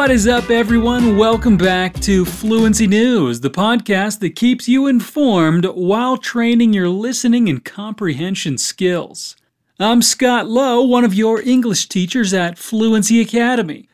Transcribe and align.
What 0.00 0.10
is 0.10 0.26
up, 0.26 0.48
everyone? 0.48 1.18
Welcome 1.18 1.58
back 1.58 1.92
to 2.00 2.24
Fluency 2.24 2.86
News, 2.86 3.40
the 3.40 3.50
podcast 3.50 4.20
that 4.20 4.34
keeps 4.34 4.66
you 4.66 4.86
informed 4.86 5.66
while 5.66 6.16
training 6.16 6.72
your 6.72 6.88
listening 6.88 7.50
and 7.50 7.62
comprehension 7.62 8.56
skills. 8.56 9.36
I'm 9.78 10.00
Scott 10.00 10.48
Lowe, 10.48 10.80
one 10.80 11.04
of 11.04 11.12
your 11.12 11.42
English 11.42 11.86
teachers 11.90 12.32
at 12.32 12.56
Fluency 12.56 13.20
Academy. 13.20 13.90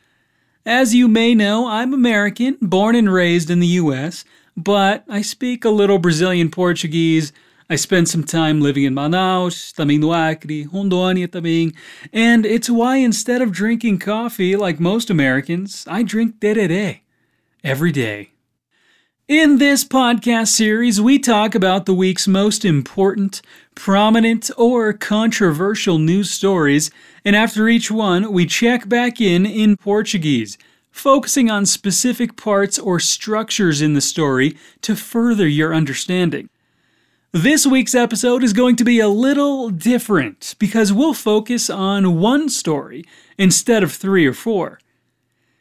As 0.65 0.95
you 0.95 1.09
may 1.09 1.35
know, 1.35 1.67
I'm 1.67 1.93
American, 1.93 2.57
born 2.61 2.95
and 2.95 3.11
raised 3.11 3.49
in 3.49 3.59
the 3.59 3.67
US, 3.67 4.23
but 4.55 5.03
I 5.09 5.21
speak 5.21 5.65
a 5.65 5.69
little 5.69 5.99
Brazilian 5.99 6.49
Portuguese 6.49 7.33
I 7.69 7.75
spent 7.75 8.07
some 8.07 8.23
time 8.23 8.61
living 8.61 8.85
in 8.85 8.95
Manaus, 8.95 9.73
também 9.73 9.99
no 9.99 10.13
Acre, 10.13 10.65
Rondônia 10.71 11.27
também, 11.27 11.73
and 12.13 12.45
it's 12.45 12.69
why 12.69 12.95
instead 12.95 13.41
of 13.41 13.51
drinking 13.51 13.99
coffee 13.99 14.55
like 14.55 14.79
most 14.79 15.09
Americans, 15.09 15.85
I 15.85 16.03
drink 16.03 16.39
tereré 16.39 17.01
every 17.65 17.91
day. 17.91 18.31
In 19.27 19.57
this 19.57 19.83
podcast 19.83 20.47
series, 20.47 21.01
we 21.01 21.19
talk 21.19 21.55
about 21.55 21.85
the 21.85 21.93
week's 21.93 22.25
most 22.25 22.63
important, 22.63 23.41
prominent, 23.75 24.49
or 24.57 24.93
controversial 24.93 25.97
news 25.97 26.31
stories, 26.31 26.89
and 27.25 27.35
after 27.35 27.67
each 27.67 27.91
one, 27.91 28.31
we 28.31 28.45
check 28.45 28.87
back 28.87 29.19
in 29.19 29.45
in 29.45 29.75
Portuguese, 29.75 30.57
focusing 30.89 31.51
on 31.51 31.65
specific 31.65 32.37
parts 32.37 32.79
or 32.79 33.01
structures 33.01 33.81
in 33.81 33.93
the 33.93 33.99
story 33.99 34.55
to 34.83 34.95
further 34.95 35.45
your 35.45 35.75
understanding. 35.75 36.49
This 37.37 37.67
week's 37.67 37.93
episode 37.93 38.43
is 38.43 38.51
going 38.51 38.77
to 38.77 38.83
be 38.83 38.99
a 38.99 39.07
little 39.07 39.69
different 39.69 40.55
because 40.57 40.91
we'll 40.91 41.13
focus 41.13 41.69
on 41.69 42.19
one 42.19 42.49
story 42.49 43.05
instead 43.37 43.83
of 43.83 43.91
three 43.91 44.25
or 44.25 44.33
four. 44.33 44.79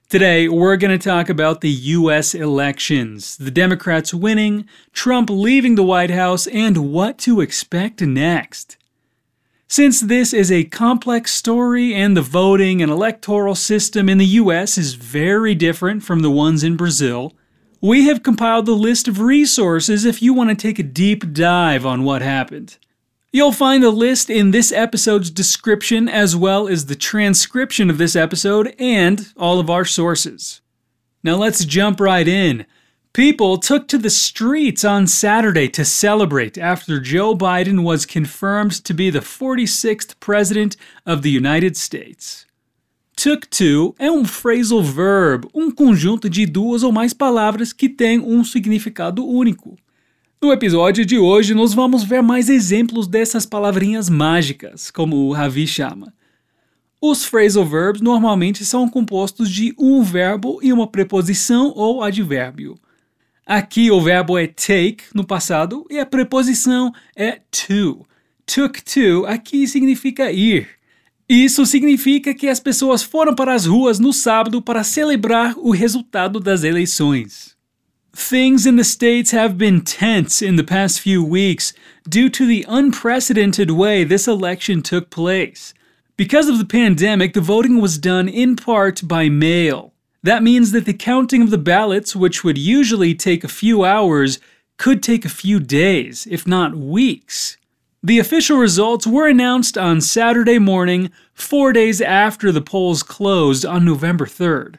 Today, 0.08 0.48
we're 0.48 0.78
going 0.78 0.98
to 0.98 1.08
talk 1.08 1.28
about 1.28 1.60
the 1.60 1.68
US 1.68 2.34
elections, 2.34 3.36
the 3.36 3.50
Democrats 3.50 4.14
winning, 4.14 4.66
Trump 4.94 5.28
leaving 5.28 5.74
the 5.74 5.82
White 5.82 6.08
House, 6.08 6.46
and 6.46 6.94
what 6.94 7.18
to 7.18 7.42
expect 7.42 8.00
next. 8.00 8.78
Since 9.68 10.00
this 10.00 10.32
is 10.32 10.50
a 10.50 10.64
complex 10.64 11.34
story 11.34 11.94
and 11.94 12.16
the 12.16 12.22
voting 12.22 12.80
and 12.80 12.90
electoral 12.90 13.54
system 13.54 14.08
in 14.08 14.16
the 14.16 14.40
US 14.40 14.78
is 14.78 14.94
very 14.94 15.54
different 15.54 16.02
from 16.02 16.20
the 16.20 16.30
ones 16.30 16.64
in 16.64 16.74
Brazil, 16.74 17.34
we 17.80 18.06
have 18.06 18.22
compiled 18.22 18.66
the 18.66 18.72
list 18.72 19.06
of 19.06 19.20
resources 19.20 20.04
if 20.04 20.22
you 20.22 20.32
want 20.32 20.50
to 20.50 20.56
take 20.56 20.78
a 20.78 20.82
deep 20.82 21.32
dive 21.32 21.84
on 21.84 22.04
what 22.04 22.22
happened. 22.22 22.78
You'll 23.32 23.52
find 23.52 23.82
the 23.82 23.90
list 23.90 24.30
in 24.30 24.50
this 24.50 24.72
episode's 24.72 25.30
description 25.30 26.08
as 26.08 26.34
well 26.34 26.68
as 26.68 26.86
the 26.86 26.94
transcription 26.94 27.90
of 27.90 27.98
this 27.98 28.16
episode 28.16 28.74
and 28.78 29.30
all 29.36 29.60
of 29.60 29.68
our 29.68 29.84
sources. 29.84 30.62
Now 31.22 31.36
let's 31.36 31.64
jump 31.64 32.00
right 32.00 32.26
in. 32.26 32.64
People 33.12 33.58
took 33.58 33.88
to 33.88 33.98
the 33.98 34.10
streets 34.10 34.84
on 34.84 35.06
Saturday 35.06 35.68
to 35.70 35.84
celebrate 35.84 36.56
after 36.56 37.00
Joe 37.00 37.34
Biden 37.34 37.82
was 37.82 38.06
confirmed 38.06 38.72
to 38.84 38.94
be 38.94 39.10
the 39.10 39.20
46th 39.20 40.18
President 40.20 40.76
of 41.04 41.22
the 41.22 41.30
United 41.30 41.76
States. 41.76 42.45
Took 43.16 43.48
to 43.48 43.94
é 43.98 44.10
um 44.10 44.26
phrasal 44.26 44.82
verb, 44.82 45.48
um 45.54 45.70
conjunto 45.70 46.28
de 46.28 46.44
duas 46.44 46.82
ou 46.82 46.92
mais 46.92 47.14
palavras 47.14 47.72
que 47.72 47.88
tem 47.88 48.20
um 48.20 48.44
significado 48.44 49.26
único. 49.26 49.74
No 50.40 50.52
episódio 50.52 51.04
de 51.04 51.18
hoje, 51.18 51.54
nós 51.54 51.72
vamos 51.72 52.04
ver 52.04 52.22
mais 52.22 52.50
exemplos 52.50 53.08
dessas 53.08 53.46
palavrinhas 53.46 54.10
mágicas, 54.10 54.90
como 54.90 55.16
o 55.16 55.32
Ravi 55.32 55.66
chama. 55.66 56.12
Os 57.00 57.24
phrasal 57.24 57.64
verbs 57.64 58.02
normalmente 58.02 58.66
são 58.66 58.86
compostos 58.86 59.50
de 59.50 59.74
um 59.78 60.02
verbo 60.02 60.60
e 60.62 60.70
uma 60.70 60.86
preposição 60.86 61.72
ou 61.74 62.02
advérbio. 62.02 62.78
Aqui 63.46 63.90
o 63.90 64.00
verbo 64.00 64.36
é 64.36 64.46
take 64.46 65.04
no 65.14 65.26
passado 65.26 65.86
e 65.88 65.98
a 65.98 66.04
preposição 66.04 66.92
é 67.16 67.40
to. 67.50 68.06
Took 68.44 68.84
to 68.84 69.24
aqui 69.26 69.66
significa 69.66 70.30
ir. 70.30 70.76
Isso 71.28 71.66
significa 71.66 72.32
que 72.32 72.46
as 72.46 72.60
pessoas 72.60 73.02
foram 73.02 73.34
para 73.34 73.52
as 73.52 73.66
ruas 73.66 73.98
no 73.98 74.12
sábado 74.12 74.62
para 74.62 74.84
celebrar 74.84 75.54
o 75.58 75.70
resultado 75.70 76.38
das 76.38 76.62
eleições. 76.62 77.56
Things 78.12 78.64
in 78.64 78.76
the 78.76 78.84
States 78.84 79.34
have 79.34 79.56
been 79.56 79.80
tense 79.80 80.40
in 80.40 80.56
the 80.56 80.62
past 80.62 81.00
few 81.00 81.22
weeks 81.22 81.74
due 82.08 82.30
to 82.30 82.46
the 82.46 82.64
unprecedented 82.68 83.70
way 83.70 84.04
this 84.04 84.26
election 84.26 84.80
took 84.80 85.10
place. 85.10 85.74
Because 86.16 86.48
of 86.48 86.58
the 86.58 86.64
pandemic, 86.64 87.34
the 87.34 87.42
voting 87.42 87.78
was 87.78 87.98
done 87.98 88.28
in 88.28 88.56
part 88.56 89.06
by 89.06 89.28
mail. 89.28 89.92
That 90.22 90.42
means 90.42 90.70
that 90.72 90.86
the 90.86 90.94
counting 90.94 91.42
of 91.42 91.50
the 91.50 91.58
ballots, 91.58 92.16
which 92.16 92.42
would 92.42 92.56
usually 92.56 93.14
take 93.14 93.44
a 93.44 93.48
few 93.48 93.84
hours, 93.84 94.38
could 94.78 95.02
take 95.02 95.26
a 95.26 95.28
few 95.28 95.60
days, 95.60 96.26
if 96.30 96.46
not 96.46 96.74
weeks. 96.74 97.58
The 98.06 98.20
official 98.20 98.58
results 98.58 99.04
were 99.04 99.26
announced 99.26 99.76
on 99.76 100.00
Saturday 100.00 100.60
morning, 100.60 101.10
four 101.34 101.72
days 101.72 102.00
after 102.00 102.52
the 102.52 102.60
polls 102.60 103.02
closed 103.02 103.66
on 103.66 103.84
November 103.84 104.26
3rd. 104.26 104.76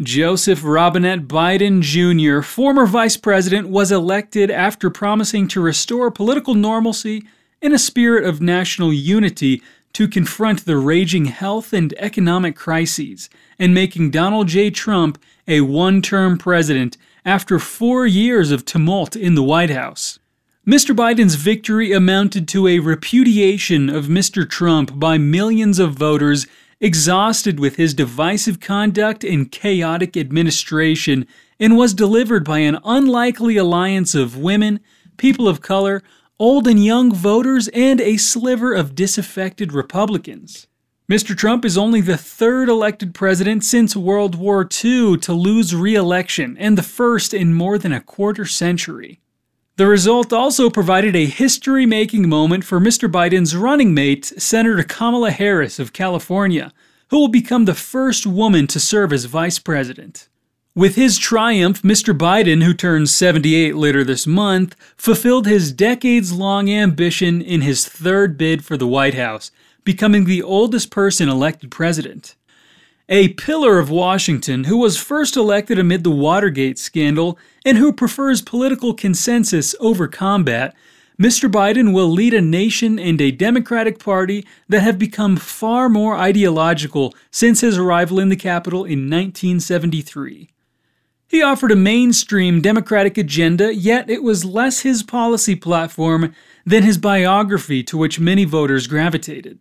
Joseph 0.00 0.62
Robinette 0.62 1.26
Biden 1.26 1.80
Jr., 1.80 2.42
former 2.42 2.86
vice 2.86 3.16
president, 3.16 3.70
was 3.70 3.90
elected 3.90 4.52
after 4.52 4.88
promising 4.88 5.48
to 5.48 5.60
restore 5.60 6.12
political 6.12 6.54
normalcy 6.54 7.24
in 7.60 7.72
a 7.72 7.76
spirit 7.76 8.24
of 8.24 8.40
national 8.40 8.92
unity 8.92 9.64
to 9.94 10.06
confront 10.06 10.64
the 10.64 10.76
raging 10.76 11.24
health 11.24 11.72
and 11.72 11.92
economic 11.94 12.54
crises 12.54 13.28
and 13.58 13.74
making 13.74 14.12
Donald 14.12 14.46
J. 14.46 14.70
Trump 14.70 15.20
a 15.48 15.62
one 15.62 16.02
term 16.02 16.38
president 16.38 16.96
after 17.24 17.58
four 17.58 18.06
years 18.06 18.52
of 18.52 18.64
tumult 18.64 19.16
in 19.16 19.34
the 19.34 19.42
White 19.42 19.70
House. 19.70 20.19
Mr. 20.70 20.94
Biden's 20.94 21.34
victory 21.34 21.90
amounted 21.90 22.46
to 22.46 22.68
a 22.68 22.78
repudiation 22.78 23.90
of 23.90 24.06
Mr. 24.06 24.48
Trump 24.48 25.00
by 25.00 25.18
millions 25.18 25.80
of 25.80 25.94
voters 25.94 26.46
exhausted 26.78 27.58
with 27.58 27.74
his 27.74 27.92
divisive 27.92 28.60
conduct 28.60 29.24
and 29.24 29.50
chaotic 29.50 30.16
administration, 30.16 31.26
and 31.58 31.76
was 31.76 31.92
delivered 31.92 32.44
by 32.44 32.60
an 32.60 32.78
unlikely 32.84 33.56
alliance 33.56 34.14
of 34.14 34.36
women, 34.36 34.78
people 35.16 35.48
of 35.48 35.60
color, 35.60 36.04
old 36.38 36.68
and 36.68 36.84
young 36.84 37.12
voters, 37.12 37.66
and 37.74 38.00
a 38.00 38.16
sliver 38.16 38.72
of 38.72 38.94
disaffected 38.94 39.72
Republicans. 39.72 40.68
Mr. 41.10 41.36
Trump 41.36 41.64
is 41.64 41.76
only 41.76 42.00
the 42.00 42.16
third 42.16 42.68
elected 42.68 43.12
president 43.12 43.64
since 43.64 43.96
World 43.96 44.36
War 44.36 44.62
II 44.62 45.16
to 45.16 45.32
lose 45.32 45.74
re 45.74 45.96
election, 45.96 46.56
and 46.60 46.78
the 46.78 46.84
first 46.84 47.34
in 47.34 47.54
more 47.54 47.76
than 47.76 47.92
a 47.92 48.00
quarter 48.00 48.44
century. 48.44 49.20
The 49.76 49.86
result 49.86 50.32
also 50.32 50.68
provided 50.68 51.16
a 51.16 51.26
history 51.26 51.86
making 51.86 52.28
moment 52.28 52.64
for 52.64 52.80
Mr. 52.80 53.10
Biden's 53.10 53.56
running 53.56 53.94
mate, 53.94 54.26
Senator 54.26 54.82
Kamala 54.82 55.30
Harris 55.30 55.78
of 55.78 55.92
California, 55.92 56.72
who 57.08 57.18
will 57.18 57.28
become 57.28 57.64
the 57.64 57.74
first 57.74 58.26
woman 58.26 58.66
to 58.68 58.78
serve 58.78 59.12
as 59.12 59.24
vice 59.24 59.58
president. 59.58 60.28
With 60.74 60.94
his 60.94 61.18
triumph, 61.18 61.82
Mr. 61.82 62.16
Biden, 62.16 62.62
who 62.62 62.72
turns 62.72 63.12
78 63.14 63.74
later 63.74 64.04
this 64.04 64.26
month, 64.26 64.76
fulfilled 64.96 65.46
his 65.46 65.72
decades 65.72 66.32
long 66.32 66.70
ambition 66.70 67.42
in 67.42 67.62
his 67.62 67.88
third 67.88 68.38
bid 68.38 68.64
for 68.64 68.76
the 68.76 68.86
White 68.86 69.14
House, 69.14 69.50
becoming 69.82 70.26
the 70.26 70.42
oldest 70.42 70.90
person 70.90 71.28
elected 71.28 71.70
president. 71.70 72.36
A 73.12 73.30
pillar 73.30 73.80
of 73.80 73.90
Washington 73.90 74.64
who 74.64 74.76
was 74.76 74.96
first 74.96 75.36
elected 75.36 75.80
amid 75.80 76.04
the 76.04 76.12
Watergate 76.12 76.78
scandal 76.78 77.36
and 77.64 77.76
who 77.76 77.92
prefers 77.92 78.40
political 78.40 78.94
consensus 78.94 79.74
over 79.80 80.06
combat, 80.06 80.76
Mr. 81.20 81.50
Biden 81.50 81.92
will 81.92 82.08
lead 82.08 82.32
a 82.32 82.40
nation 82.40 83.00
and 83.00 83.20
a 83.20 83.32
Democratic 83.32 83.98
Party 83.98 84.46
that 84.68 84.82
have 84.82 84.96
become 84.96 85.36
far 85.36 85.88
more 85.88 86.14
ideological 86.14 87.12
since 87.32 87.62
his 87.62 87.76
arrival 87.76 88.20
in 88.20 88.28
the 88.28 88.36
Capitol 88.36 88.84
in 88.84 89.10
1973. 89.10 90.48
He 91.26 91.42
offered 91.42 91.72
a 91.72 91.76
mainstream 91.76 92.60
Democratic 92.60 93.18
agenda, 93.18 93.74
yet 93.74 94.08
it 94.08 94.22
was 94.22 94.44
less 94.44 94.82
his 94.82 95.02
policy 95.02 95.56
platform 95.56 96.32
than 96.64 96.84
his 96.84 96.96
biography 96.96 97.82
to 97.82 97.98
which 97.98 98.20
many 98.20 98.44
voters 98.44 98.86
gravitated. 98.86 99.58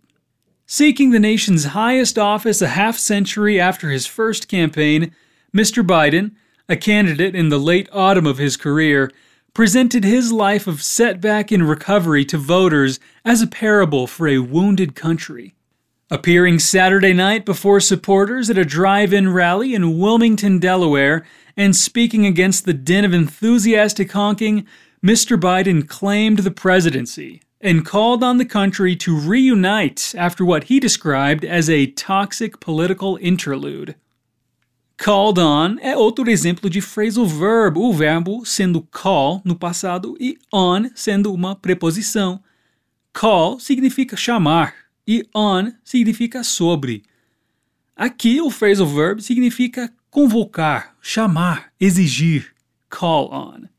Seeking 0.72 1.10
the 1.10 1.20
nation's 1.20 1.66
highest 1.66 2.20
office 2.20 2.62
a 2.62 2.68
half 2.68 2.96
century 2.96 3.60
after 3.60 3.90
his 3.90 4.06
first 4.06 4.48
campaign, 4.48 5.16
Mr. 5.52 5.84
Biden, 5.84 6.36
a 6.70 6.76
candidate 6.76 7.34
in 7.34 7.50
the 7.50 7.58
late 7.58 7.90
autumn 7.92 8.28
of 8.28 8.38
his 8.38 8.56
career, 8.56 9.10
presented 9.56 10.04
his 10.04 10.32
life 10.32 10.68
of 10.68 10.84
setback 10.84 11.52
and 11.52 11.68
recovery 11.68 12.24
to 12.26 12.38
voters 12.38 13.00
as 13.26 13.42
a 13.42 13.48
parable 13.48 14.06
for 14.06 14.28
a 14.28 14.38
wounded 14.38 14.94
country. 14.94 15.56
Appearing 16.12 16.60
Saturday 16.60 17.14
night 17.14 17.46
before 17.46 17.80
supporters 17.80 18.52
at 18.52 18.58
a 18.60 18.64
drive 18.64 19.12
in 19.12 19.34
rally 19.34 19.74
in 19.74 19.98
Wilmington, 19.98 20.60
Delaware, 20.60 21.26
and 21.58 21.76
speaking 21.76 22.28
against 22.28 22.66
the 22.66 22.76
din 22.76 23.06
of 23.06 23.14
enthusiastic 23.16 24.12
honking, 24.12 24.68
Mr. 25.04 25.36
Biden 25.36 25.88
claimed 25.88 26.40
the 26.40 26.52
presidency 26.52 27.42
and 27.62 27.84
called 27.84 28.24
on 28.24 28.38
the 28.38 28.46
country 28.46 28.96
to 28.96 29.18
reunite 29.18 30.14
after 30.18 30.46
what 30.46 30.66
he 30.66 30.80
described 30.80 31.44
as 31.44 31.70
a 31.70 31.88
toxic 31.88 32.60
political 32.60 33.18
interlude. 33.18 33.96
Called 34.98 35.40
on 35.40 35.78
é 35.80 35.96
outro 35.96 36.30
exemplo 36.30 36.70
de 36.70 36.82
phrasal 36.82 37.26
verb, 37.26 37.78
o 37.78 37.94
verbo 37.94 38.46
sendo 38.46 38.82
call 38.92 39.42
no 39.46 39.56
passado 39.56 40.18
e 40.20 40.38
on 40.54 40.90
sendo 40.94 41.34
uma 41.34 41.56
preposição. 41.56 42.44
Call 43.14 43.60
significa 43.60 44.18
chamar 44.18 44.76
e 45.08 45.26
on 45.34 45.72
significa 45.84 46.44
sobre. 46.44 47.04
Aqui 47.96 48.42
o 48.42 48.50
phrasal 48.50 48.88
verb 48.88 49.22
significa 49.22 49.92
convocar, 50.10 50.96
chamar, 51.02 51.72
exigir, 51.80 52.54
call 52.90 53.34
on. 53.34 53.70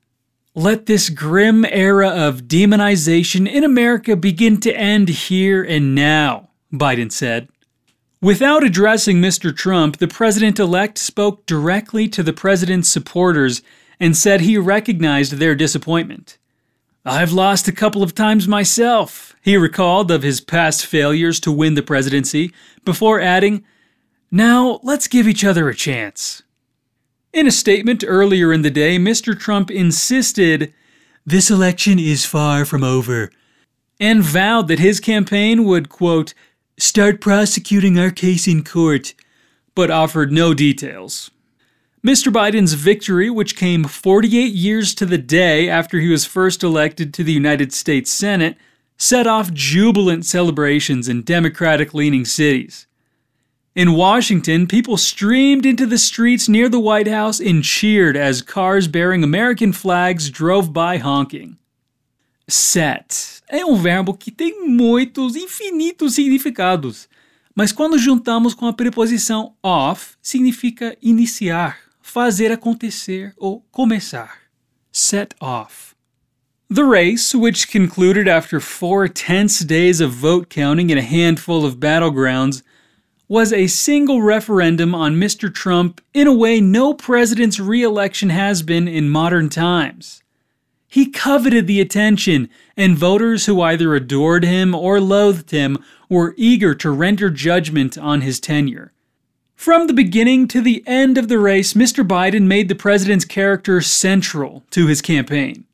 Let 0.54 0.86
this 0.86 1.10
grim 1.10 1.64
era 1.64 2.08
of 2.08 2.48
demonization 2.48 3.48
in 3.48 3.62
America 3.62 4.16
begin 4.16 4.58
to 4.62 4.76
end 4.76 5.08
here 5.08 5.62
and 5.62 5.94
now, 5.94 6.50
Biden 6.72 7.12
said. 7.12 7.48
Without 8.20 8.64
addressing 8.64 9.18
Mr. 9.18 9.56
Trump, 9.56 9.98
the 9.98 10.08
president 10.08 10.58
elect 10.58 10.98
spoke 10.98 11.46
directly 11.46 12.08
to 12.08 12.24
the 12.24 12.32
president's 12.32 12.88
supporters 12.88 13.62
and 14.00 14.16
said 14.16 14.40
he 14.40 14.58
recognized 14.58 15.34
their 15.34 15.54
disappointment. 15.54 16.36
I've 17.04 17.32
lost 17.32 17.68
a 17.68 17.72
couple 17.72 18.02
of 18.02 18.12
times 18.12 18.48
myself, 18.48 19.36
he 19.42 19.56
recalled 19.56 20.10
of 20.10 20.24
his 20.24 20.40
past 20.40 20.84
failures 20.84 21.38
to 21.40 21.52
win 21.52 21.74
the 21.74 21.82
presidency, 21.82 22.52
before 22.84 23.20
adding, 23.20 23.64
Now 24.32 24.80
let's 24.82 25.06
give 25.06 25.28
each 25.28 25.44
other 25.44 25.68
a 25.68 25.76
chance. 25.76 26.42
In 27.32 27.46
a 27.46 27.52
statement 27.52 28.02
earlier 28.04 28.52
in 28.52 28.62
the 28.62 28.72
day, 28.72 28.98
Mr. 28.98 29.38
Trump 29.38 29.70
insisted, 29.70 30.74
This 31.24 31.48
election 31.48 32.00
is 32.00 32.26
far 32.26 32.64
from 32.64 32.82
over, 32.82 33.30
and 34.00 34.20
vowed 34.20 34.66
that 34.66 34.80
his 34.80 34.98
campaign 34.98 35.64
would, 35.64 35.88
quote, 35.88 36.34
start 36.76 37.20
prosecuting 37.20 38.00
our 38.00 38.10
case 38.10 38.48
in 38.48 38.64
court, 38.64 39.14
but 39.76 39.92
offered 39.92 40.32
no 40.32 40.54
details. 40.54 41.30
Mr. 42.04 42.32
Biden's 42.32 42.72
victory, 42.72 43.30
which 43.30 43.56
came 43.56 43.84
48 43.84 44.52
years 44.52 44.92
to 44.94 45.06
the 45.06 45.18
day 45.18 45.68
after 45.68 46.00
he 46.00 46.08
was 46.08 46.24
first 46.24 46.64
elected 46.64 47.14
to 47.14 47.22
the 47.22 47.32
United 47.32 47.72
States 47.72 48.12
Senate, 48.12 48.56
set 48.96 49.28
off 49.28 49.52
jubilant 49.52 50.24
celebrations 50.24 51.08
in 51.08 51.22
Democratic 51.22 51.94
leaning 51.94 52.24
cities. 52.24 52.88
In 53.80 53.94
Washington, 53.94 54.66
people 54.66 54.98
streamed 54.98 55.64
into 55.64 55.86
the 55.86 55.96
streets 55.96 56.50
near 56.50 56.68
the 56.68 56.78
White 56.78 57.08
House 57.08 57.40
and 57.40 57.64
cheered 57.64 58.14
as 58.14 58.42
cars 58.42 58.86
bearing 58.86 59.24
American 59.24 59.72
flags 59.72 60.28
drove 60.28 60.70
by 60.70 60.98
honking. 60.98 61.56
Set 62.46 63.40
é 63.48 63.64
um 63.64 63.76
verbo 63.76 64.12
que 64.12 64.30
tem 64.30 64.68
muitos, 64.68 65.34
infinitos 65.34 66.16
significados, 66.16 67.08
mas 67.56 67.72
quando 67.72 67.96
juntamos 67.96 68.52
com 68.52 68.66
a 68.66 68.72
preposição 68.74 69.54
off, 69.62 70.14
significa 70.20 70.94
iniciar, 71.00 71.78
fazer 72.02 72.52
acontecer 72.52 73.32
ou 73.38 73.64
começar. 73.70 74.42
Set 74.92 75.34
off. 75.40 75.94
The 76.68 76.84
race, 76.84 77.34
which 77.34 77.66
concluded 77.66 78.28
after 78.28 78.60
four 78.60 79.08
tense 79.08 79.64
days 79.64 80.02
of 80.02 80.12
vote 80.12 80.50
counting 80.50 80.90
in 80.90 80.98
a 80.98 81.02
handful 81.02 81.64
of 81.64 81.78
battlegrounds, 81.78 82.62
was 83.30 83.52
a 83.52 83.68
single 83.68 84.20
referendum 84.20 84.92
on 84.92 85.14
Mr. 85.14 85.54
Trump 85.54 86.00
in 86.12 86.26
a 86.26 86.34
way 86.34 86.60
no 86.60 86.92
president's 86.92 87.60
re 87.60 87.80
election 87.80 88.28
has 88.28 88.60
been 88.60 88.88
in 88.88 89.08
modern 89.08 89.48
times. 89.48 90.24
He 90.88 91.08
coveted 91.08 91.68
the 91.68 91.80
attention, 91.80 92.50
and 92.76 92.98
voters 92.98 93.46
who 93.46 93.60
either 93.60 93.94
adored 93.94 94.42
him 94.42 94.74
or 94.74 95.00
loathed 95.00 95.52
him 95.52 95.78
were 96.08 96.34
eager 96.36 96.74
to 96.74 96.90
render 96.90 97.30
judgment 97.30 97.96
on 97.96 98.22
his 98.22 98.40
tenure. 98.40 98.92
From 99.54 99.86
the 99.86 99.92
beginning 99.92 100.48
to 100.48 100.60
the 100.60 100.82
end 100.84 101.16
of 101.16 101.28
the 101.28 101.38
race, 101.38 101.74
Mr. 101.74 102.04
Biden 102.04 102.48
made 102.48 102.68
the 102.68 102.74
president's 102.74 103.24
character 103.24 103.80
central 103.80 104.64
to 104.72 104.88
his 104.88 105.00
campaign. 105.00 105.66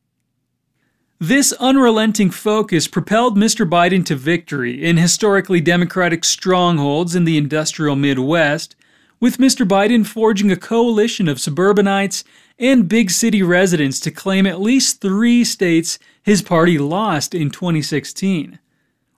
This 1.19 1.55
unrelenting 1.55 2.31
focus 2.31 2.87
propelled 2.87 3.39
Mr. 3.39 3.67
Biden 3.67 4.05
to 4.05 4.15
victory 4.15 4.85
in 4.85 4.99
historically 4.99 5.63
Democratic 5.63 6.27
strongholds 6.27 7.15
in 7.15 7.25
the 7.25 7.39
industrial 7.39 7.97
Midwest, 7.97 8.77
with 9.19 9.39
Mr. 9.39 9.67
Biden 9.67 10.07
forging 10.07 10.53
a 10.53 10.57
coalition 10.57 11.27
of 11.27 11.41
suburbanites 11.41 12.23
and 12.59 12.87
big 12.87 13.11
city 13.11 13.43
residents 13.43 13.99
to 14.01 14.11
claim 14.11 14.47
at 14.47 14.61
least 14.61 15.01
three 15.01 15.43
states 15.43 15.99
his 16.23 16.43
party 16.43 16.77
lost 16.77 17.35
in 17.35 17.49
2016. 17.49 18.59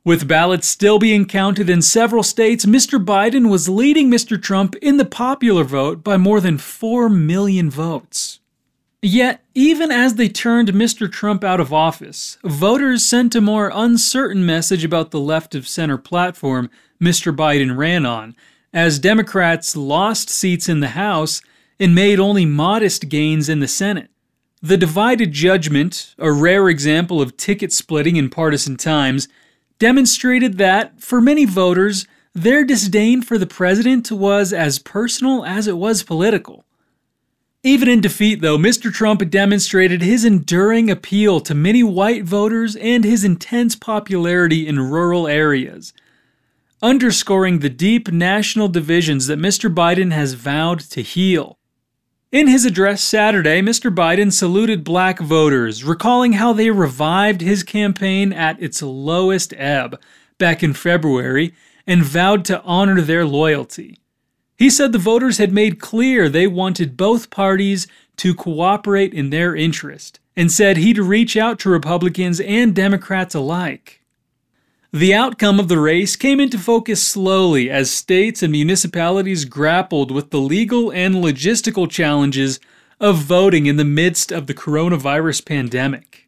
With 0.04 0.28
ballots 0.28 0.68
still 0.68 1.00
being 1.00 1.26
counted 1.26 1.68
in 1.68 1.82
several 1.82 2.22
states, 2.22 2.64
Mr. 2.64 3.04
Biden 3.04 3.50
was 3.50 3.68
leading 3.68 4.08
Mr. 4.08 4.40
Trump 4.40 4.76
in 4.76 4.98
the 4.98 5.04
popular 5.04 5.64
vote 5.64 6.04
by 6.04 6.16
more 6.16 6.40
than 6.40 6.58
4 6.58 7.08
million 7.08 7.68
votes. 7.68 8.38
Yet, 9.00 9.44
even 9.54 9.92
as 9.92 10.16
they 10.16 10.28
turned 10.28 10.70
Mr. 10.70 11.10
Trump 11.10 11.44
out 11.44 11.60
of 11.60 11.72
office, 11.72 12.36
voters 12.42 13.04
sent 13.04 13.36
a 13.36 13.40
more 13.40 13.70
uncertain 13.72 14.44
message 14.44 14.84
about 14.84 15.12
the 15.12 15.20
left 15.20 15.54
of 15.54 15.68
center 15.68 15.96
platform 15.96 16.68
Mr. 17.00 17.34
Biden 17.34 17.76
ran 17.76 18.04
on, 18.04 18.34
as 18.72 18.98
Democrats 18.98 19.76
lost 19.76 20.28
seats 20.28 20.68
in 20.68 20.80
the 20.80 20.88
House 20.88 21.40
and 21.78 21.94
made 21.94 22.18
only 22.18 22.44
modest 22.44 23.08
gains 23.08 23.48
in 23.48 23.60
the 23.60 23.68
Senate. 23.68 24.10
The 24.60 24.76
divided 24.76 25.30
judgment, 25.30 26.16
a 26.18 26.32
rare 26.32 26.68
example 26.68 27.22
of 27.22 27.36
ticket 27.36 27.72
splitting 27.72 28.16
in 28.16 28.28
partisan 28.28 28.76
times, 28.76 29.28
demonstrated 29.78 30.58
that, 30.58 31.00
for 31.00 31.20
many 31.20 31.44
voters, 31.44 32.04
their 32.34 32.64
disdain 32.64 33.22
for 33.22 33.38
the 33.38 33.46
president 33.46 34.10
was 34.10 34.52
as 34.52 34.80
personal 34.80 35.44
as 35.44 35.68
it 35.68 35.76
was 35.76 36.02
political. 36.02 36.64
Even 37.68 37.86
in 37.90 38.00
defeat, 38.00 38.40
though, 38.40 38.56
Mr. 38.56 38.90
Trump 38.90 39.28
demonstrated 39.28 40.00
his 40.00 40.24
enduring 40.24 40.90
appeal 40.90 41.38
to 41.40 41.54
many 41.54 41.82
white 41.82 42.24
voters 42.24 42.74
and 42.76 43.04
his 43.04 43.24
intense 43.24 43.76
popularity 43.76 44.66
in 44.66 44.80
rural 44.80 45.28
areas, 45.28 45.92
underscoring 46.80 47.58
the 47.58 47.68
deep 47.68 48.10
national 48.10 48.68
divisions 48.68 49.26
that 49.26 49.38
Mr. 49.38 49.68
Biden 49.72 50.12
has 50.12 50.32
vowed 50.32 50.80
to 50.80 51.02
heal. 51.02 51.58
In 52.32 52.46
his 52.46 52.64
address 52.64 53.02
Saturday, 53.02 53.60
Mr. 53.60 53.94
Biden 53.94 54.32
saluted 54.32 54.82
black 54.82 55.18
voters, 55.18 55.84
recalling 55.84 56.32
how 56.32 56.54
they 56.54 56.70
revived 56.70 57.42
his 57.42 57.62
campaign 57.62 58.32
at 58.32 58.62
its 58.62 58.80
lowest 58.80 59.52
ebb 59.58 60.00
back 60.38 60.62
in 60.62 60.72
February 60.72 61.52
and 61.86 62.02
vowed 62.02 62.46
to 62.46 62.62
honor 62.62 63.02
their 63.02 63.26
loyalty. 63.26 63.98
He 64.58 64.70
said 64.70 64.90
the 64.90 64.98
voters 64.98 65.38
had 65.38 65.52
made 65.52 65.78
clear 65.78 66.28
they 66.28 66.48
wanted 66.48 66.96
both 66.96 67.30
parties 67.30 67.86
to 68.16 68.34
cooperate 68.34 69.14
in 69.14 69.30
their 69.30 69.54
interest 69.54 70.18
and 70.36 70.50
said 70.50 70.76
he'd 70.76 70.98
reach 70.98 71.36
out 71.36 71.60
to 71.60 71.70
Republicans 71.70 72.40
and 72.40 72.74
Democrats 72.74 73.36
alike. 73.36 74.02
The 74.92 75.14
outcome 75.14 75.60
of 75.60 75.68
the 75.68 75.78
race 75.78 76.16
came 76.16 76.40
into 76.40 76.58
focus 76.58 77.00
slowly 77.06 77.70
as 77.70 77.88
states 77.88 78.42
and 78.42 78.50
municipalities 78.50 79.44
grappled 79.44 80.10
with 80.10 80.30
the 80.30 80.40
legal 80.40 80.90
and 80.90 81.14
logistical 81.16 81.88
challenges 81.88 82.58
of 82.98 83.18
voting 83.18 83.66
in 83.66 83.76
the 83.76 83.84
midst 83.84 84.32
of 84.32 84.48
the 84.48 84.54
coronavirus 84.54 85.46
pandemic. 85.46 86.26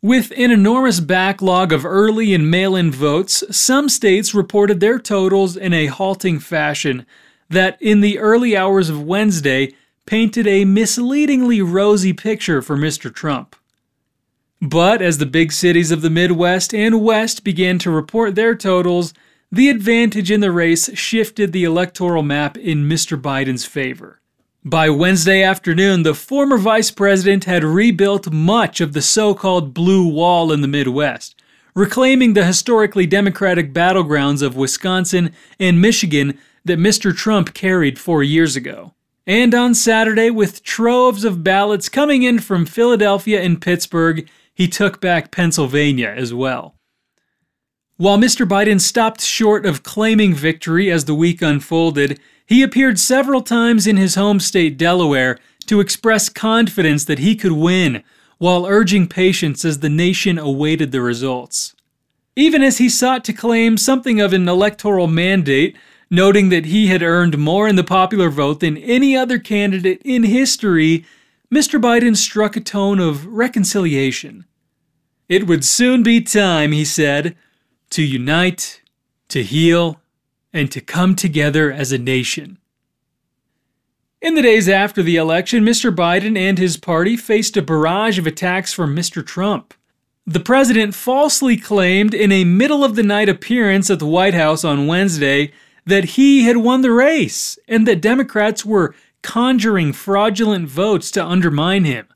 With 0.00 0.32
an 0.36 0.52
enormous 0.52 1.00
backlog 1.00 1.72
of 1.72 1.84
early 1.84 2.32
and 2.32 2.48
mail 2.48 2.76
in 2.76 2.92
votes, 2.92 3.42
some 3.50 3.88
states 3.88 4.34
reported 4.34 4.78
their 4.78 5.00
totals 5.00 5.56
in 5.56 5.72
a 5.72 5.86
halting 5.86 6.38
fashion 6.38 7.06
that, 7.52 7.80
in 7.80 8.00
the 8.00 8.18
early 8.18 8.56
hours 8.56 8.88
of 8.88 9.02
Wednesday, 9.02 9.74
painted 10.06 10.46
a 10.46 10.64
misleadingly 10.64 11.62
rosy 11.62 12.12
picture 12.12 12.60
for 12.60 12.76
Mr. 12.76 13.14
Trump. 13.14 13.56
But 14.60 15.02
as 15.02 15.18
the 15.18 15.26
big 15.26 15.52
cities 15.52 15.90
of 15.90 16.02
the 16.02 16.10
Midwest 16.10 16.74
and 16.74 17.02
West 17.02 17.42
began 17.42 17.78
to 17.80 17.90
report 17.90 18.34
their 18.34 18.54
totals, 18.54 19.12
the 19.50 19.68
advantage 19.68 20.30
in 20.30 20.40
the 20.40 20.52
race 20.52 20.96
shifted 20.96 21.52
the 21.52 21.64
electoral 21.64 22.22
map 22.22 22.56
in 22.56 22.88
Mr. 22.88 23.20
Biden's 23.20 23.64
favor. 23.64 24.20
By 24.64 24.88
Wednesday 24.90 25.42
afternoon, 25.42 26.04
the 26.04 26.14
former 26.14 26.56
vice 26.56 26.92
president 26.92 27.44
had 27.44 27.64
rebuilt 27.64 28.30
much 28.32 28.80
of 28.80 28.92
the 28.92 29.02
so 29.02 29.34
called 29.34 29.74
Blue 29.74 30.06
Wall 30.06 30.52
in 30.52 30.60
the 30.60 30.68
Midwest, 30.68 31.34
reclaiming 31.74 32.34
the 32.34 32.44
historically 32.44 33.04
Democratic 33.04 33.72
battlegrounds 33.72 34.40
of 34.40 34.56
Wisconsin 34.56 35.34
and 35.58 35.82
Michigan 35.82 36.38
that 36.64 36.78
Mr. 36.78 37.14
Trump 37.14 37.54
carried 37.54 37.98
four 37.98 38.22
years 38.22 38.56
ago. 38.56 38.94
And 39.26 39.54
on 39.54 39.74
Saturday, 39.74 40.30
with 40.30 40.62
troves 40.62 41.24
of 41.24 41.44
ballots 41.44 41.88
coming 41.88 42.22
in 42.22 42.40
from 42.40 42.66
Philadelphia 42.66 43.40
and 43.40 43.60
Pittsburgh, 43.60 44.28
he 44.52 44.66
took 44.66 45.00
back 45.00 45.30
Pennsylvania 45.30 46.12
as 46.16 46.34
well. 46.34 46.74
While 47.96 48.18
Mr. 48.18 48.46
Biden 48.46 48.80
stopped 48.80 49.20
short 49.20 49.64
of 49.64 49.84
claiming 49.84 50.34
victory 50.34 50.90
as 50.90 51.04
the 51.04 51.14
week 51.14 51.40
unfolded, 51.40 52.18
he 52.44 52.62
appeared 52.62 52.98
several 52.98 53.42
times 53.42 53.86
in 53.86 53.96
his 53.96 54.16
home 54.16 54.40
state, 54.40 54.76
Delaware, 54.76 55.38
to 55.66 55.78
express 55.78 56.28
confidence 56.28 57.04
that 57.04 57.20
he 57.20 57.36
could 57.36 57.52
win, 57.52 58.02
while 58.38 58.66
urging 58.66 59.06
patience 59.06 59.64
as 59.64 59.78
the 59.78 59.88
nation 59.88 60.36
awaited 60.36 60.90
the 60.90 61.00
results. 61.00 61.76
Even 62.34 62.62
as 62.62 62.78
he 62.78 62.88
sought 62.88 63.24
to 63.24 63.32
claim 63.32 63.76
something 63.76 64.20
of 64.20 64.32
an 64.32 64.48
electoral 64.48 65.06
mandate, 65.06 65.76
noting 66.12 66.50
that 66.50 66.66
he 66.66 66.88
had 66.88 67.02
earned 67.02 67.38
more 67.38 67.66
in 67.66 67.74
the 67.74 67.82
popular 67.82 68.28
vote 68.28 68.60
than 68.60 68.76
any 68.76 69.16
other 69.16 69.38
candidate 69.38 70.02
in 70.04 70.24
history. 70.24 71.06
Mr. 71.50 71.80
Biden 71.80 72.14
struck 72.14 72.54
a 72.54 72.60
tone 72.60 73.00
of 73.00 73.26
reconciliation. 73.26 74.44
It 75.30 75.46
would 75.46 75.64
soon 75.64 76.02
be 76.02 76.20
time, 76.20 76.72
he 76.72 76.84
said, 76.84 77.34
to 77.90 78.02
unite, 78.02 78.82
to 79.28 79.42
heal, 79.42 80.02
and 80.52 80.70
to 80.70 80.82
come 80.82 81.16
together 81.16 81.72
as 81.72 81.92
a 81.92 81.98
nation. 81.98 82.58
In 84.20 84.34
the 84.34 84.42
days 84.42 84.68
after 84.68 85.02
the 85.02 85.16
election, 85.16 85.64
Mr. 85.64 85.94
Biden 85.94 86.36
and 86.38 86.58
his 86.58 86.76
party 86.76 87.16
faced 87.16 87.56
a 87.56 87.62
barrage 87.62 88.18
of 88.18 88.26
attacks 88.26 88.70
from 88.70 88.94
Mr. 88.94 89.26
Trump. 89.26 89.72
The 90.26 90.40
president 90.40 90.94
falsely 90.94 91.56
claimed 91.56 92.12
in 92.12 92.30
a 92.30 92.44
middle 92.44 92.84
of 92.84 92.96
the 92.96 93.02
night 93.02 93.30
appearance 93.30 93.88
at 93.88 93.98
the 93.98 94.06
White 94.06 94.34
House 94.34 94.62
on 94.62 94.86
Wednesday 94.86 95.52
that 95.84 96.04
he 96.04 96.44
had 96.44 96.58
won 96.58 96.82
the 96.82 96.92
race 96.92 97.58
and 97.66 97.86
that 97.86 98.00
Democrats 98.00 98.64
were 98.64 98.94
conjuring 99.22 99.92
fraudulent 99.92 100.68
votes 100.68 101.10
to 101.12 101.24
undermine 101.24 101.84
him 101.84 102.06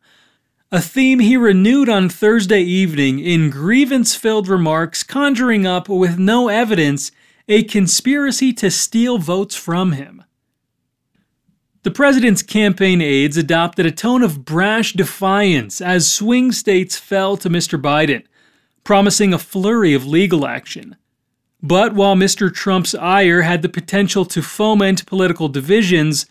a 0.73 0.80
theme 0.80 1.20
he 1.20 1.37
renewed 1.37 1.88
on 1.88 2.08
Thursday 2.08 2.61
evening 2.61 3.20
in 3.20 3.50
grievance 3.50 4.16
filled 4.16 4.49
remarks, 4.49 5.04
conjuring 5.04 5.64
up, 5.64 5.88
with 5.88 6.18
no 6.18 6.49
evidence, 6.49 7.12
a 7.49 7.62
conspiracy 7.62 8.52
to 8.52 8.70
steal 8.70 9.18
votes 9.18 9.54
from 9.54 9.92
him. 9.92 10.25
The 11.85 11.92
president's 11.92 12.42
campaign 12.42 13.00
aides 13.00 13.37
adopted 13.37 13.87
a 13.87 13.92
tone 13.92 14.25
of 14.25 14.44
brash 14.44 14.92
defiance 14.92 15.80
as 15.80 16.11
swing 16.11 16.50
states 16.50 16.99
fell 16.99 17.37
to 17.37 17.49
Mr. 17.49 17.80
Biden, 17.80 18.25
promising 18.82 19.32
a 19.32 19.38
flurry 19.38 19.94
of 19.94 20.04
legal 20.04 20.46
action. 20.46 20.96
But 21.66 21.94
while 21.94 22.14
Mr. 22.14 22.54
Trump's 22.54 22.94
ire 22.94 23.42
had 23.42 23.62
the 23.62 23.68
potential 23.68 24.25
to 24.26 24.40
foment 24.40 25.04
political 25.04 25.49
divisions, 25.49 26.26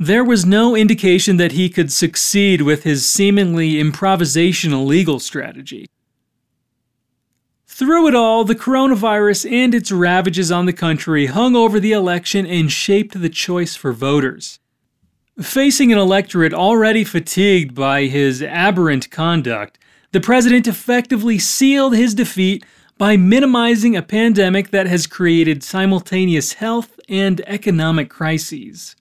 there 0.00 0.24
was 0.24 0.44
no 0.44 0.74
indication 0.74 1.36
that 1.36 1.52
he 1.52 1.68
could 1.68 1.92
succeed 1.92 2.62
with 2.62 2.82
his 2.82 3.08
seemingly 3.08 3.74
improvisational 3.74 4.84
legal 4.84 5.20
strategy. 5.20 5.86
Through 7.68 8.08
it 8.08 8.16
all, 8.16 8.42
the 8.42 8.56
coronavirus 8.56 9.48
and 9.48 9.76
its 9.76 9.92
ravages 9.92 10.50
on 10.50 10.66
the 10.66 10.72
country 10.72 11.26
hung 11.26 11.54
over 11.54 11.78
the 11.78 11.92
election 11.92 12.44
and 12.44 12.72
shaped 12.72 13.20
the 13.20 13.28
choice 13.28 13.76
for 13.76 13.92
voters. 13.92 14.58
Facing 15.40 15.92
an 15.92 15.98
electorate 15.98 16.52
already 16.52 17.04
fatigued 17.04 17.76
by 17.76 18.06
his 18.06 18.42
aberrant 18.42 19.08
conduct, 19.12 19.78
the 20.10 20.20
president 20.20 20.66
effectively 20.66 21.38
sealed 21.38 21.94
his 21.94 22.12
defeat 22.12 22.64
by 22.98 23.16
minimizing 23.16 23.96
a 23.96 24.02
pandemic 24.02 24.70
that 24.70 24.88
has 24.88 25.06
created 25.06 25.62
simultaneous 25.62 26.54
health 26.54 26.98
and 27.08 27.40
economic 27.46 28.10
crises. 28.10 28.96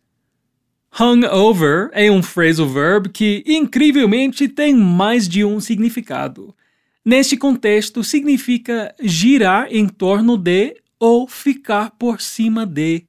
Hungover 0.91 1.89
é 1.93 2.09
um 2.09 2.21
phrasal 2.21 2.67
verb 2.67 3.09
que, 3.09 3.43
incrivelmente, 3.45 4.47
tem 4.47 4.75
mais 4.75 5.27
de 5.27 5.43
um 5.43 5.59
significado. 5.59 6.55
Neste 7.03 7.35
contexto, 7.35 8.03
significa 8.03 8.93
girar 9.01 9.67
em 9.69 9.87
torno 9.87 10.37
de 10.37 10.75
ou 10.99 11.27
ficar 11.27 11.91
por 11.91 12.21
cima 12.21 12.65
de. 12.65 13.05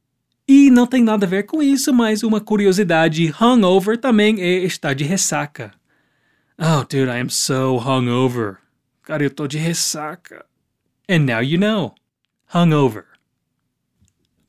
E 0.47 0.71
não 0.71 0.87
tem 0.87 1.02
nada 1.02 1.26
a 1.26 1.28
ver 1.28 1.45
com 1.45 1.62
isso, 1.62 1.92
mas 1.92 2.23
uma 2.23 2.40
curiosidade: 2.40 3.35
hungover 3.40 3.99
também 3.99 4.40
é 4.40 4.64
estar 4.64 4.95
de 4.95 5.04
ressaca. 5.04 5.73
Oh, 6.59 6.80
dude, 6.85 7.11
I 7.11 7.21
am 7.21 7.28
so 7.28 7.76
hungover. 7.76 8.57
Cara, 9.02 9.23
eu 9.23 9.30
tô 9.30 9.47
de 9.47 9.59
ressaca. 9.59 10.45
And 11.09 11.25
now 11.25 11.38
you 11.38 11.57
know. 11.57 11.95
Hungover. 12.53 13.05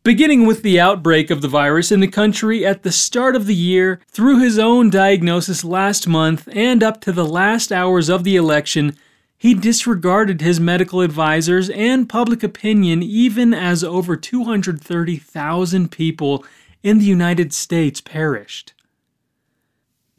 beginning 0.04 0.46
with 0.46 0.62
the 0.62 0.80
outbreak 0.80 1.30
of 1.30 1.42
the 1.42 1.48
virus 1.48 1.92
in 1.92 2.00
the 2.00 2.08
country 2.08 2.66
at 2.66 2.84
the 2.84 2.92
start 2.92 3.36
of 3.36 3.46
the 3.46 3.56
year, 3.56 4.00
through 4.08 4.39
his 4.39 4.58
own 4.58 4.89
diagnosis 4.89 5.63
last 5.63 6.08
month, 6.08 6.50
and 6.51 6.82
up 6.82 7.00
to 7.01 7.12
the 7.12 7.25
last 7.25 7.72
hours 7.72 8.10
of 8.10 8.24
the 8.24 8.36
election, 8.36 8.96
he 9.38 9.54
disregarded 9.54 10.42
his 10.42 10.60
medical 10.60 11.01
advisors 11.01 11.70
and 11.70 12.10
public 12.10 12.44
opinion 12.44 13.01
even 13.04 13.54
as 13.54 13.84
over 13.84 14.18
230,000 14.18 15.92
people 15.92 16.44
in 16.84 17.00
the 17.00 17.06
United 17.06 17.54
States 17.54 18.01
perished. 18.01 18.74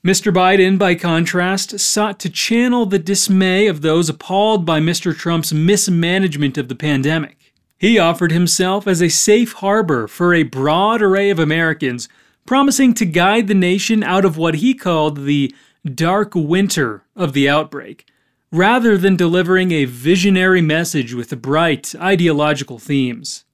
Mr. 0.02 0.33
Biden, 0.33 0.78
by 0.78 0.95
contrast, 0.95 1.78
sought 1.78 2.19
to 2.19 2.30
channel 2.30 2.87
the 2.87 2.99
dismay 2.99 3.66
of 3.66 3.83
those 3.83 4.09
appalled 4.09 4.64
by 4.64 4.80
Mr. 4.80 5.14
Trump's 5.14 5.52
mismanagement 5.52 6.57
of 6.57 6.69
the 6.69 6.75
pandemic. 6.75 7.52
He 7.76 7.99
offered 7.99 8.33
himself 8.33 8.87
as 8.87 9.02
a 9.02 9.11
safe 9.11 9.52
harbor 9.54 10.09
for 10.09 10.33
a 10.33 10.42
broad 10.42 11.02
array 11.02 11.28
of 11.28 11.38
Americans, 11.38 12.09
promising 12.47 12.95
to 12.95 13.04
guide 13.04 13.47
the 13.47 13.54
nation 13.54 14.02
out 14.02 14.25
of 14.25 14.38
what 14.38 14.57
he 14.57 14.73
called 14.73 15.26
the 15.26 15.54
dark 15.85 16.35
winter 16.35 17.04
of 17.14 17.35
the 17.35 17.47
outbreak, 17.47 18.07
rather 18.50 18.97
than 18.97 19.16
delivering 19.16 19.71
a 19.71 19.85
visionary 19.85 20.62
message 20.62 21.12
with 21.12 21.42
bright 21.42 21.95
ideological 22.00 22.78
themes. 22.78 23.45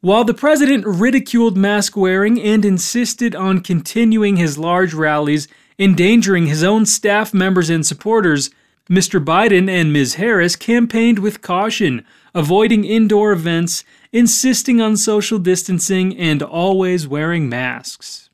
While 0.00 0.22
the 0.22 0.34
president 0.34 0.86
ridiculed 0.86 1.56
mask 1.56 1.96
wearing 1.96 2.40
and 2.40 2.64
insisted 2.64 3.34
on 3.34 3.60
continuing 3.60 4.36
his 4.36 4.56
large 4.56 4.94
rallies, 4.94 5.48
endangering 5.76 6.46
his 6.46 6.62
own 6.62 6.86
staff 6.86 7.34
members 7.34 7.68
and 7.68 7.84
supporters, 7.84 8.50
Mr. 8.88 9.22
Biden 9.22 9.68
and 9.68 9.92
Ms. 9.92 10.14
Harris 10.14 10.54
campaigned 10.54 11.18
with 11.18 11.42
caution, 11.42 12.06
avoiding 12.32 12.84
indoor 12.84 13.32
events, 13.32 13.82
insisting 14.12 14.80
on 14.80 14.96
social 14.96 15.40
distancing, 15.40 16.16
and 16.16 16.42
always 16.44 17.08
wearing 17.08 17.48
masks. 17.48 18.30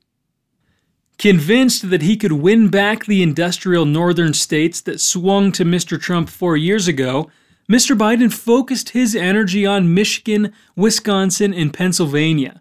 Convinced 1.16 1.88
that 1.88 2.02
he 2.02 2.18
could 2.18 2.32
win 2.32 2.68
back 2.68 3.06
the 3.06 3.22
industrial 3.22 3.86
northern 3.86 4.34
states 4.34 4.82
that 4.82 5.00
swung 5.00 5.50
to 5.52 5.64
Mr. 5.64 5.98
Trump 5.98 6.28
four 6.28 6.58
years 6.58 6.86
ago, 6.86 7.30
Mr. 7.68 7.96
Biden 7.96 8.32
focused 8.32 8.90
his 8.90 9.16
energy 9.16 9.64
on 9.64 9.94
Michigan, 9.94 10.52
Wisconsin, 10.76 11.54
and 11.54 11.72
Pennsylvania. 11.72 12.60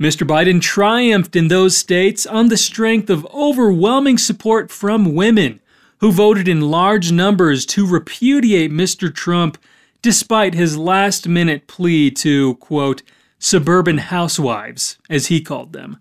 Mr. 0.00 0.26
Biden 0.26 0.60
triumphed 0.60 1.36
in 1.36 1.48
those 1.48 1.76
states 1.76 2.24
on 2.24 2.48
the 2.48 2.56
strength 2.56 3.10
of 3.10 3.26
overwhelming 3.34 4.16
support 4.16 4.70
from 4.70 5.14
women 5.14 5.60
who 5.98 6.12
voted 6.12 6.48
in 6.48 6.70
large 6.70 7.12
numbers 7.12 7.66
to 7.66 7.86
repudiate 7.86 8.70
Mr. 8.70 9.12
Trump 9.12 9.58
despite 10.00 10.54
his 10.54 10.78
last 10.78 11.26
minute 11.26 11.66
plea 11.66 12.10
to, 12.10 12.54
quote, 12.56 13.02
suburban 13.40 13.98
housewives, 13.98 14.96
as 15.10 15.26
he 15.26 15.40
called 15.40 15.72
them. 15.72 15.98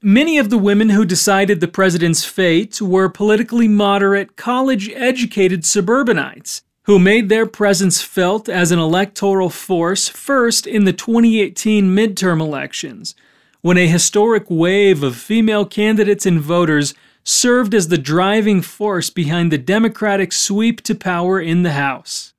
Many 0.00 0.38
of 0.38 0.50
the 0.50 0.58
women 0.58 0.88
who 0.88 1.04
decided 1.04 1.60
the 1.60 1.68
president's 1.68 2.24
fate 2.24 2.80
were 2.80 3.08
politically 3.08 3.68
moderate, 3.68 4.36
college 4.36 4.88
educated 4.90 5.64
suburbanites 5.64 6.62
who 6.84 6.98
made 6.98 7.28
their 7.28 7.46
presence 7.46 8.02
felt 8.02 8.48
as 8.48 8.72
an 8.72 8.78
electoral 8.78 9.48
force 9.48 10.08
first 10.08 10.66
in 10.66 10.84
the 10.84 10.92
2018 10.92 11.84
midterm 11.84 12.40
elections, 12.40 13.14
when 13.60 13.78
a 13.78 13.86
historic 13.86 14.44
wave 14.48 15.02
of 15.02 15.16
female 15.16 15.64
candidates 15.64 16.26
and 16.26 16.40
voters 16.40 16.94
served 17.24 17.72
as 17.72 17.88
the 17.88 17.98
driving 17.98 18.60
force 18.60 19.10
behind 19.10 19.52
the 19.52 19.58
Democratic 19.58 20.32
sweep 20.32 20.80
to 20.80 20.94
power 20.94 21.40
in 21.40 21.62
the 21.62 21.72
House. 21.72 22.34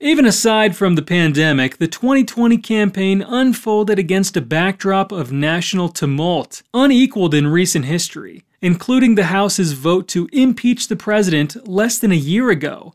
Even 0.00 0.26
aside 0.26 0.76
from 0.76 0.96
the 0.96 1.02
pandemic, 1.02 1.78
the 1.78 1.88
2020 1.88 2.58
campaign 2.58 3.22
unfolded 3.22 3.98
against 3.98 4.36
a 4.36 4.42
backdrop 4.42 5.10
of 5.10 5.32
national 5.32 5.88
tumult, 5.88 6.62
unequaled 6.74 7.32
in 7.32 7.46
recent 7.46 7.86
history, 7.86 8.44
including 8.60 9.14
the 9.14 9.26
House's 9.26 9.72
vote 9.72 10.06
to 10.08 10.28
impeach 10.30 10.88
the 10.88 10.96
president 10.96 11.66
less 11.66 11.98
than 11.98 12.12
a 12.12 12.16
year 12.16 12.50
ago, 12.50 12.92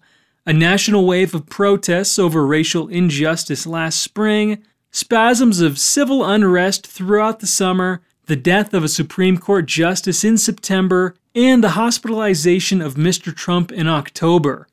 a 0.49 0.53
national 0.53 1.05
wave 1.05 1.35
of 1.35 1.45
protests 1.45 2.17
over 2.17 2.43
racial 2.43 2.87
injustice 2.87 3.67
last 3.67 4.01
spring, 4.01 4.63
spasms 4.89 5.61
of 5.61 5.77
civil 5.77 6.25
unrest 6.25 6.87
throughout 6.87 7.39
the 7.39 7.45
summer, 7.45 8.01
the 8.25 8.35
death 8.35 8.73
of 8.73 8.83
a 8.83 8.87
Supreme 8.87 9.37
Court 9.37 9.67
justice 9.67 10.23
in 10.23 10.39
September, 10.39 11.13
and 11.35 11.63
the 11.63 11.77
hospitalization 11.77 12.81
of 12.81 12.95
Mr. 12.95 13.31
Trump 13.31 13.71
in 13.71 13.87
October. 13.87 14.67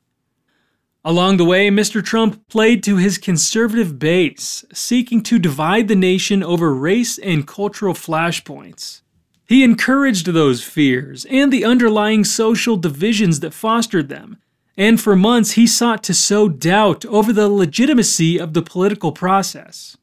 Along 1.05 1.37
the 1.37 1.45
way, 1.45 1.69
Mr. 1.69 2.03
Trump 2.03 2.49
played 2.49 2.81
to 2.81 2.97
his 2.97 3.19
conservative 3.19 3.99
base, 3.99 4.65
seeking 4.73 5.21
to 5.21 5.37
divide 5.37 5.87
the 5.87 5.95
nation 5.95 6.41
over 6.41 6.73
race 6.73 7.19
and 7.19 7.45
cultural 7.45 7.93
flashpoints. 7.93 9.01
He 9.47 9.63
encouraged 9.63 10.25
those 10.25 10.63
fears 10.63 11.23
and 11.25 11.53
the 11.53 11.65
underlying 11.65 12.23
social 12.23 12.77
divisions 12.77 13.41
that 13.41 13.53
fostered 13.53 14.09
them, 14.09 14.39
and 14.77 15.01
for 15.01 15.15
months 15.15 15.51
he 15.51 15.65
sought 15.65 16.03
to 16.03 16.13
sow 16.13 16.47
doubt 16.47 17.03
over 17.05 17.33
the 17.33 17.49
legitimacy 17.49 18.39
of 18.39 18.53
the 18.53 18.61
political 18.61 19.11
process. 19.11 19.97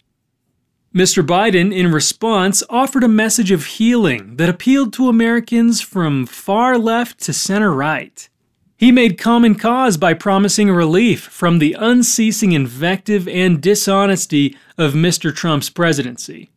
Mr. 0.94 1.26
Biden, 1.26 1.74
in 1.74 1.90
response, 1.90 2.62
offered 2.70 3.02
a 3.02 3.08
message 3.08 3.50
of 3.50 3.66
healing 3.66 4.36
that 4.36 4.48
appealed 4.48 4.92
to 4.92 5.08
Americans 5.08 5.80
from 5.80 6.26
far 6.26 6.78
left 6.78 7.18
to 7.20 7.32
center 7.32 7.72
right. 7.72 8.28
He 8.76 8.92
made 8.92 9.18
common 9.18 9.54
cause 9.54 9.96
by 9.96 10.14
promising 10.14 10.70
relief 10.70 11.22
from 11.22 11.58
the 11.58 11.74
unceasing 11.78 12.52
invective 12.52 13.26
and 13.26 13.60
dishonesty 13.60 14.56
of 14.76 14.94
Mr. 14.94 15.34
Trump's 15.34 15.70
presidency. 15.70 16.50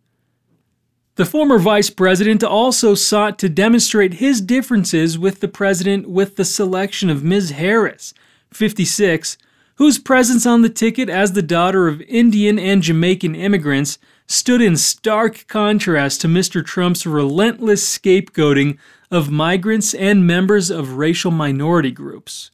The 1.17 1.25
former 1.25 1.57
vice 1.57 1.89
president 1.89 2.43
also 2.43 2.93
sought 2.93 3.39
to 3.39 3.49
demonstrate 3.49 4.15
his 4.15 4.39
differences 4.39 5.17
with 5.17 5.39
the 5.39 5.47
president 5.47 6.07
with 6.07 6.35
the 6.35 6.45
selection 6.45 7.09
of 7.09 7.23
Ms. 7.23 7.49
Harris, 7.51 8.13
56, 8.53 9.35
whose 9.77 9.97
presence 9.97 10.45
on 10.45 10.61
the 10.61 10.69
ticket 10.69 11.09
as 11.09 11.31
the 11.31 11.41
daughter 11.41 11.87
of 11.87 12.03
Indian 12.03 12.59
and 12.59 12.83
Jamaican 12.83 13.33
immigrants 13.33 13.97
stood 14.27 14.61
in 14.61 14.77
stark 14.77 15.47
contrast 15.47 16.21
to 16.21 16.27
Mr. 16.27 16.63
Trump's 16.63 17.07
relentless 17.07 17.97
scapegoating 17.97 18.77
of 19.09 19.31
migrants 19.31 19.95
and 19.95 20.27
members 20.27 20.69
of 20.69 20.97
racial 20.97 21.31
minority 21.31 21.91
groups. 21.91 22.51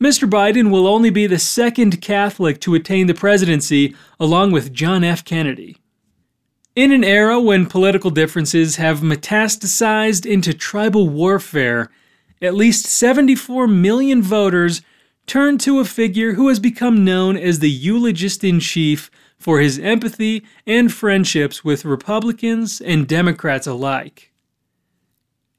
Mr. 0.00 0.30
Biden 0.30 0.70
will 0.70 0.86
only 0.86 1.10
be 1.10 1.26
the 1.26 1.40
second 1.40 2.00
Catholic 2.00 2.60
to 2.60 2.76
attain 2.76 3.08
the 3.08 3.14
presidency, 3.14 3.96
along 4.20 4.52
with 4.52 4.72
John 4.72 5.02
F. 5.02 5.24
Kennedy. 5.24 5.78
In 6.76 6.92
an 6.92 7.04
era 7.04 7.40
when 7.40 7.64
political 7.64 8.10
differences 8.10 8.76
have 8.76 9.00
metastasized 9.00 10.30
into 10.30 10.52
tribal 10.52 11.08
warfare, 11.08 11.90
at 12.42 12.54
least 12.54 12.84
74 12.84 13.66
million 13.66 14.22
voters 14.22 14.82
turned 15.26 15.58
to 15.60 15.80
a 15.80 15.86
figure 15.86 16.34
who 16.34 16.48
has 16.48 16.60
become 16.60 17.02
known 17.02 17.34
as 17.38 17.60
the 17.60 17.70
eulogist 17.70 18.44
in 18.44 18.60
chief 18.60 19.10
for 19.38 19.58
his 19.60 19.78
empathy 19.78 20.44
and 20.66 20.92
friendships 20.92 21.64
with 21.64 21.86
Republicans 21.86 22.82
and 22.82 23.08
Democrats 23.08 23.66
alike. 23.66 24.30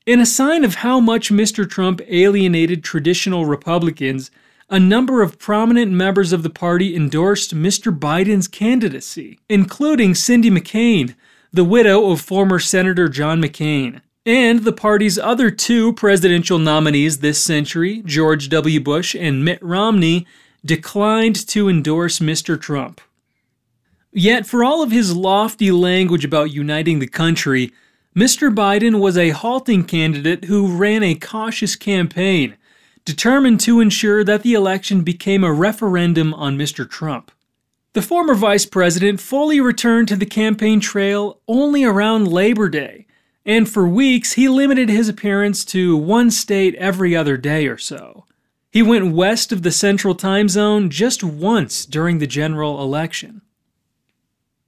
In 0.05 0.19
a 0.19 0.25
sign 0.25 0.63
of 0.63 0.75
how 0.75 0.99
much 0.99 1.31
Mr. 1.31 1.67
Trump 1.67 1.99
alienated 2.07 2.83
traditional 2.83 3.47
Republicans, 3.47 4.29
a 4.69 4.79
number 4.79 5.21
of 5.21 5.39
prominent 5.39 5.91
members 5.91 6.33
of 6.33 6.43
the 6.43 6.49
party 6.49 6.95
endorsed 6.95 7.55
Mr. 7.55 7.97
Biden's 7.97 8.47
candidacy, 8.47 9.39
including 9.47 10.13
Cindy 10.13 10.49
McCain, 10.49 11.15
the 11.53 11.63
widow 11.63 12.11
of 12.11 12.19
former 12.19 12.59
Senator 12.59 13.07
John 13.07 13.41
McCain. 13.41 14.01
And 14.25 14.65
the 14.65 14.73
party's 14.73 15.17
other 15.17 15.49
two 15.49 15.93
presidential 15.93 16.59
nominees 16.59 17.19
this 17.19 17.41
century, 17.41 18.01
George 18.05 18.49
W. 18.49 18.81
Bush 18.81 19.15
and 19.15 19.45
Mitt 19.45 19.63
Romney, 19.63 20.27
declined 20.65 21.47
to 21.47 21.69
endorse 21.69 22.19
Mr. 22.19 22.59
Trump. 22.59 22.99
Yet, 24.11 24.45
for 24.45 24.65
all 24.65 24.83
of 24.83 24.91
his 24.91 25.15
lofty 25.15 25.71
language 25.71 26.25
about 26.25 26.51
uniting 26.51 26.99
the 26.99 27.07
country, 27.07 27.71
Mr. 28.13 28.53
Biden 28.53 28.99
was 28.99 29.17
a 29.17 29.29
halting 29.29 29.85
candidate 29.85 30.45
who 30.45 30.75
ran 30.75 31.03
a 31.03 31.15
cautious 31.15 31.77
campaign, 31.77 32.57
determined 33.07 33.57
to 33.61 33.79
ensure 33.79 34.21
that 34.21 34.43
the 34.43 34.53
election 34.53 35.01
became 35.01 35.41
a 35.41 35.53
referendum 35.53 36.33
on 36.33 36.57
Mr. 36.57 36.87
Trump. 36.87 37.31
The 37.93 38.01
former 38.01 38.35
vice 38.35 38.65
president 38.65 39.21
fully 39.21 39.61
returned 39.61 40.09
to 40.09 40.17
the 40.17 40.25
campaign 40.25 40.81
trail 40.81 41.39
only 41.47 41.85
around 41.85 42.27
Labor 42.27 42.67
Day, 42.67 43.07
and 43.45 43.69
for 43.69 43.87
weeks 43.87 44.33
he 44.33 44.49
limited 44.49 44.89
his 44.89 45.07
appearance 45.07 45.63
to 45.65 45.95
one 45.95 46.29
state 46.29 46.75
every 46.75 47.15
other 47.15 47.37
day 47.37 47.67
or 47.67 47.77
so. 47.77 48.25
He 48.73 48.83
went 48.83 49.15
west 49.15 49.53
of 49.53 49.61
the 49.63 49.71
Central 49.71 50.13
Time 50.13 50.49
Zone 50.49 50.89
just 50.89 51.23
once 51.23 51.85
during 51.85 52.17
the 52.17 52.27
general 52.27 52.81
election. 52.81 53.41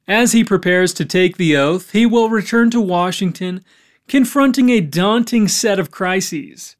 As 0.07 0.31
he 0.31 0.45
prepares 0.45 0.93
to 0.93 1.03
take 1.03 1.35
the 1.35 1.57
oath, 1.57 1.91
he 1.91 2.05
will 2.05 2.29
return 2.29 2.69
to 2.71 2.79
Washington, 2.79 3.65
confronting 4.07 4.69
a 4.69 4.79
daunting 4.79 5.49
set 5.49 5.77
of 5.77 5.91
crises. 5.91 6.77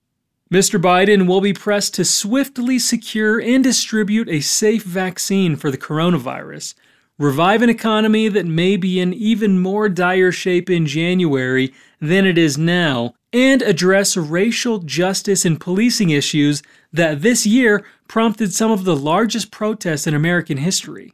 Mr. 0.52 0.82
Biden 0.82 1.28
will 1.28 1.42
be 1.42 1.54
pressed 1.54 1.94
to 1.94 2.04
swiftly 2.04 2.80
secure 2.80 3.40
and 3.40 3.64
distribute 3.64 4.28
a 4.28 4.40
safe 4.40 4.82
vaccine 4.82 5.56
for 5.56 5.70
the 5.70 5.78
coronavirus, 5.78 6.74
revive 7.20 7.62
an 7.62 7.70
economy 7.70 8.28
that 8.28 8.48
may 8.48 8.76
be 8.76 9.00
in 9.00 9.14
even 9.14 9.60
more 9.60 9.88
dire 9.88 10.32
shape 10.32 10.68
in 10.68 10.88
January 10.88 11.72
than 12.02 12.26
it 12.26 12.36
is 12.36 12.58
now, 12.58 13.14
and 13.32 13.62
address 13.62 14.18
racial 14.18 14.80
justice 14.80 15.46
and 15.46 15.62
policing 15.62 16.10
issues 16.10 16.64
that 16.92 17.22
this 17.22 17.46
year 17.46 17.86
prompted 18.08 18.52
some 18.52 18.72
of 18.72 18.86
the 18.86 18.96
largest 18.96 19.52
protests 19.52 20.08
in 20.08 20.16
American 20.16 20.58
history 20.58 21.14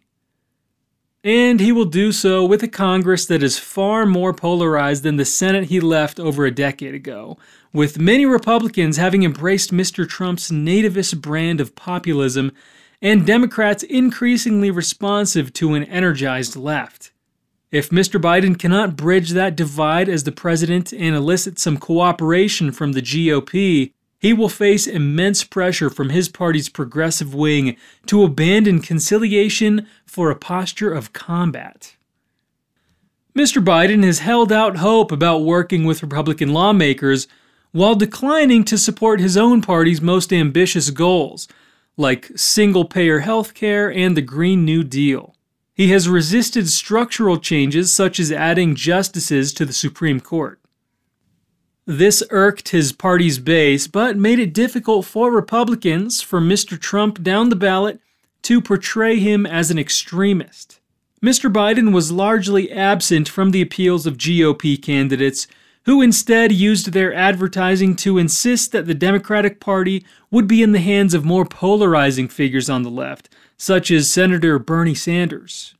and 1.25 1.59
he 1.59 1.71
will 1.71 1.85
do 1.85 2.11
so 2.11 2.45
with 2.45 2.61
a 2.61 2.67
Congress 2.67 3.25
that 3.25 3.41
is 3.41 3.57
far 3.57 4.05
more 4.05 4.31
polarized 4.31 5.01
than 5.01 5.15
the 5.15 5.25
Senate 5.25 5.65
he 5.65 5.79
left 5.79 6.19
over 6.19 6.45
a 6.45 6.53
decade 6.53 6.93
ago, 6.93 7.35
with 7.73 7.97
many 7.97 8.27
Republicans 8.27 8.97
having 8.97 9.23
embraced 9.23 9.73
Mr. 9.73 10.07
Trump's 10.07 10.51
nativist 10.51 11.19
brand 11.21 11.59
of 11.59 11.75
populism 11.75 12.51
and 13.01 13.25
Democrats 13.25 13.81
increasingly 13.81 14.69
responsive 14.69 15.51
to 15.53 15.73
an 15.73 15.83
energized 15.85 16.55
left. 16.55 17.11
If 17.71 17.89
Mr. 17.89 18.21
Biden 18.21 18.57
cannot 18.57 18.95
bridge 18.95 19.31
that 19.31 19.55
divide 19.55 20.07
as 20.07 20.25
the 20.25 20.31
president 20.31 20.93
and 20.93 21.15
elicit 21.15 21.57
some 21.57 21.77
cooperation 21.77 22.71
from 22.71 22.91
the 22.91 23.01
GOP, 23.01 23.91
he 24.25 24.33
will 24.33 24.49
face 24.49 24.87
immense 24.87 25.43
pressure 25.43 25.87
from 25.87 26.09
his 26.09 26.29
party's 26.29 26.67
progressive 26.67 27.35
wing 27.35 27.77
to 28.07 28.23
abandon 28.23 28.81
conciliation 28.81 29.85
for 30.03 30.31
a 30.31 30.35
posture 30.35 30.91
of 30.91 31.13
combat. 31.13 31.95
Mr. 33.37 33.63
Biden 33.63 34.03
has 34.03 34.17
held 34.17 34.51
out 34.51 34.77
hope 34.77 35.11
about 35.11 35.43
working 35.43 35.83
with 35.85 36.01
Republican 36.01 36.51
lawmakers 36.51 37.27
while 37.71 37.93
declining 37.93 38.63
to 38.63 38.79
support 38.79 39.19
his 39.19 39.37
own 39.37 39.61
party's 39.61 40.01
most 40.01 40.33
ambitious 40.33 40.89
goals, 40.89 41.47
like 41.95 42.31
single 42.35 42.85
payer 42.85 43.19
health 43.19 43.53
care 43.53 43.93
and 43.93 44.17
the 44.17 44.23
Green 44.23 44.65
New 44.65 44.83
Deal. 44.83 45.35
He 45.71 45.91
has 45.91 46.09
resisted 46.09 46.67
structural 46.67 47.37
changes 47.37 47.93
such 47.93 48.19
as 48.19 48.31
adding 48.31 48.73
justices 48.73 49.53
to 49.53 49.65
the 49.65 49.71
Supreme 49.71 50.19
Court. 50.19 50.59
This 51.87 52.23
irked 52.31 52.69
his 52.69 52.91
party's 52.91 53.37
base, 53.37 53.85
but 53.85 54.17
made 54.17 54.39
it 54.39 54.53
difficult 54.53 55.05
for 55.05 55.31
Republicans 55.31 56.19
for 56.21 56.41
Mr. 56.41 56.79
Trump 56.79 57.21
down 57.21 57.49
the 57.49 57.55
ballot 57.55 57.99
to 58.41 58.59
portray 58.59 59.19
him 59.19 59.45
as 59.45 59.69
an 59.69 59.77
extremist. 59.77 60.79
Mr. 61.23 61.51
Biden 61.51 61.93
was 61.93 62.11
largely 62.11 62.71
absent 62.71 63.29
from 63.29 63.51
the 63.51 63.61
appeals 63.61 64.07
of 64.07 64.17
GOP 64.17 64.81
candidates 64.81 65.47
who 65.85 66.01
instead 66.01 66.51
used 66.51 66.91
their 66.91 67.13
advertising 67.13 67.95
to 67.95 68.17
insist 68.17 68.71
that 68.71 68.87
the 68.87 68.95
Democratic 68.95 69.59
Party 69.59 70.03
would 70.31 70.47
be 70.47 70.63
in 70.63 70.71
the 70.71 70.79
hands 70.79 71.13
of 71.13 71.23
more 71.23 71.45
polarizing 71.45 72.27
figures 72.27 72.69
on 72.69 72.81
the 72.81 72.89
left, 72.89 73.29
such 73.57 73.91
as 73.91 74.09
Senator 74.09 74.57
Bernie 74.57 74.95
Sanders. 74.95 75.75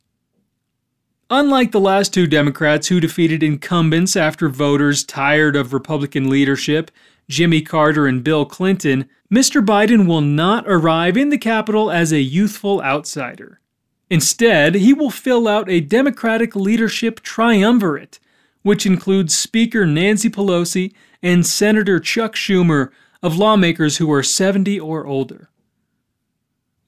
Unlike 1.28 1.72
the 1.72 1.80
last 1.80 2.14
two 2.14 2.28
Democrats 2.28 2.86
who 2.86 3.00
defeated 3.00 3.42
incumbents 3.42 4.14
after 4.14 4.48
voters 4.48 5.02
tired 5.02 5.56
of 5.56 5.72
Republican 5.72 6.30
leadership, 6.30 6.88
Jimmy 7.28 7.62
Carter 7.62 8.06
and 8.06 8.22
Bill 8.22 8.46
Clinton, 8.46 9.08
Mr. 9.28 9.64
Biden 9.64 10.06
will 10.06 10.20
not 10.20 10.62
arrive 10.68 11.16
in 11.16 11.30
the 11.30 11.38
Capitol 11.38 11.90
as 11.90 12.12
a 12.12 12.20
youthful 12.20 12.80
outsider. 12.80 13.60
Instead, 14.08 14.76
he 14.76 14.94
will 14.94 15.10
fill 15.10 15.48
out 15.48 15.68
a 15.68 15.80
Democratic 15.80 16.54
leadership 16.54 17.18
triumvirate, 17.22 18.20
which 18.62 18.86
includes 18.86 19.36
Speaker 19.36 19.84
Nancy 19.84 20.30
Pelosi 20.30 20.94
and 21.24 21.44
Senator 21.44 21.98
Chuck 21.98 22.36
Schumer 22.36 22.90
of 23.20 23.36
lawmakers 23.36 23.96
who 23.96 24.12
are 24.12 24.22
70 24.22 24.78
or 24.78 25.04
older. 25.04 25.50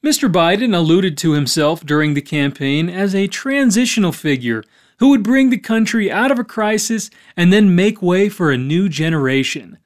Mr. 0.04 0.30
Biden 0.30 0.76
alluded 0.76 1.18
to 1.18 1.32
himself 1.32 1.84
during 1.84 2.14
the 2.14 2.22
campaign 2.22 2.88
as 2.88 3.14
a 3.14 3.26
transitional 3.26 4.12
figure 4.12 4.62
who 4.98 5.08
would 5.08 5.24
bring 5.24 5.50
the 5.50 5.58
country 5.58 6.10
out 6.10 6.30
of 6.30 6.38
a 6.38 6.44
crisis 6.44 7.10
and 7.36 7.52
then 7.52 7.74
make 7.74 8.00
way 8.00 8.28
for 8.28 8.52
a 8.52 8.58
new 8.58 8.88
generation. 8.88 9.78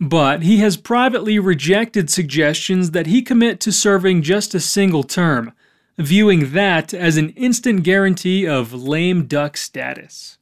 But 0.00 0.42
he 0.42 0.58
has 0.58 0.76
privately 0.76 1.38
rejected 1.38 2.08
suggestions 2.08 2.92
that 2.92 3.06
he 3.06 3.20
commit 3.20 3.60
to 3.60 3.72
serving 3.72 4.22
just 4.22 4.54
a 4.54 4.60
single 4.60 5.02
term, 5.02 5.52
viewing 5.98 6.52
that 6.52 6.94
as 6.94 7.16
an 7.18 7.30
instant 7.30 7.82
guarantee 7.82 8.46
of 8.46 8.72
lame 8.72 9.26
duck 9.26 9.56
status. 9.56 10.38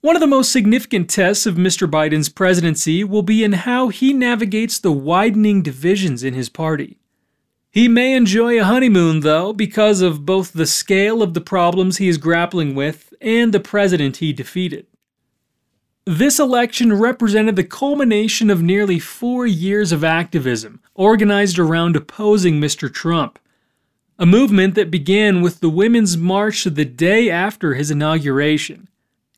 One 0.00 0.14
of 0.14 0.20
the 0.20 0.28
most 0.28 0.52
significant 0.52 1.10
tests 1.10 1.46
of 1.46 1.56
Mr. 1.56 1.90
Biden's 1.90 2.28
presidency 2.28 3.02
will 3.02 3.22
be 3.22 3.42
in 3.42 3.52
how 3.52 3.88
he 3.88 4.12
navigates 4.12 4.78
the 4.78 4.92
widening 4.92 5.62
divisions 5.62 6.22
in 6.22 6.34
his 6.34 6.48
party. 6.48 6.98
He 7.76 7.88
may 7.88 8.14
enjoy 8.14 8.58
a 8.58 8.64
honeymoon, 8.64 9.20
though, 9.20 9.52
because 9.52 10.00
of 10.00 10.24
both 10.24 10.54
the 10.54 10.64
scale 10.64 11.22
of 11.22 11.34
the 11.34 11.42
problems 11.42 11.98
he 11.98 12.08
is 12.08 12.16
grappling 12.16 12.74
with 12.74 13.12
and 13.20 13.52
the 13.52 13.60
president 13.60 14.16
he 14.16 14.32
defeated. 14.32 14.86
This 16.06 16.38
election 16.38 16.94
represented 16.94 17.54
the 17.54 17.64
culmination 17.64 18.48
of 18.48 18.62
nearly 18.62 18.98
four 18.98 19.46
years 19.46 19.92
of 19.92 20.02
activism 20.02 20.80
organized 20.94 21.58
around 21.58 21.96
opposing 21.96 22.62
Mr. 22.62 22.90
Trump, 22.90 23.38
a 24.18 24.24
movement 24.24 24.74
that 24.74 24.90
began 24.90 25.42
with 25.42 25.60
the 25.60 25.68
Women's 25.68 26.16
March 26.16 26.64
the 26.64 26.86
day 26.86 27.28
after 27.28 27.74
his 27.74 27.90
inauguration. 27.90 28.88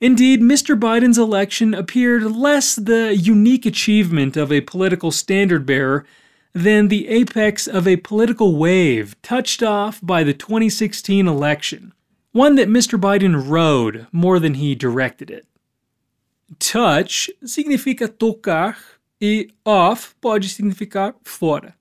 Indeed, 0.00 0.40
Mr. 0.40 0.78
Biden's 0.78 1.18
election 1.18 1.74
appeared 1.74 2.22
less 2.22 2.76
the 2.76 3.16
unique 3.16 3.66
achievement 3.66 4.36
of 4.36 4.52
a 4.52 4.60
political 4.60 5.10
standard 5.10 5.66
bearer 5.66 6.06
than 6.62 6.88
the 6.88 7.08
apex 7.08 7.68
of 7.68 7.86
a 7.86 7.96
political 7.96 8.56
wave 8.56 9.14
touched 9.22 9.62
off 9.62 10.00
by 10.02 10.24
the 10.24 10.34
2016 10.34 11.28
election, 11.28 11.92
one 12.32 12.56
that 12.56 12.68
Mr. 12.68 12.98
Biden 12.98 13.48
rode 13.48 14.06
more 14.10 14.40
than 14.40 14.54
he 14.54 14.74
directed 14.74 15.30
it. 15.30 15.46
Touch 16.58 17.30
significa 17.44 18.08
tocar 18.08 18.76
e 19.20 19.48
off 19.64 20.14
pode 20.20 20.48
significar 20.48 21.14
fora. 21.22 21.74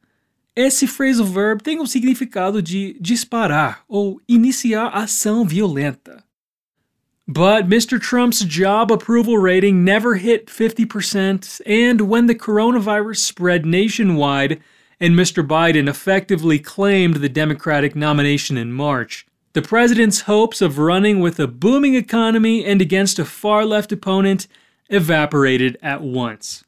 Esse 0.55 0.87
phrasal 0.87 1.25
verb 1.25 1.61
tem 1.61 1.79
o 1.79 1.87
significado 1.87 2.61
de 2.61 2.97
disparar 2.99 3.83
ou 3.87 4.19
iniciar 4.27 4.89
ação 4.89 5.45
violenta. 5.45 6.23
But 7.27 7.67
Mr. 7.67 7.99
Trump's 7.99 8.45
job 8.45 8.89
approval 8.89 9.37
rating 9.37 9.83
never 9.83 10.15
hit 10.15 10.47
50%, 10.47 11.61
and 11.65 12.01
when 12.01 12.27
the 12.27 12.35
coronavirus 12.35 13.17
spread 13.17 13.65
nationwide 13.65 14.61
and 14.99 15.13
Mr. 15.13 15.45
Biden 15.45 15.89
effectively 15.89 16.57
claimed 16.57 17.17
the 17.17 17.27
Democratic 17.27 17.97
nomination 17.97 18.57
in 18.57 18.71
March, 18.71 19.27
the 19.51 19.61
president's 19.61 20.21
hopes 20.21 20.61
of 20.61 20.77
running 20.77 21.19
with 21.19 21.37
a 21.37 21.47
booming 21.47 21.95
economy 21.95 22.63
and 22.63 22.81
against 22.81 23.19
a 23.19 23.25
far 23.25 23.65
left 23.65 23.91
opponent 23.91 24.47
evaporated 24.89 25.77
at 25.81 26.01
once. 26.01 26.63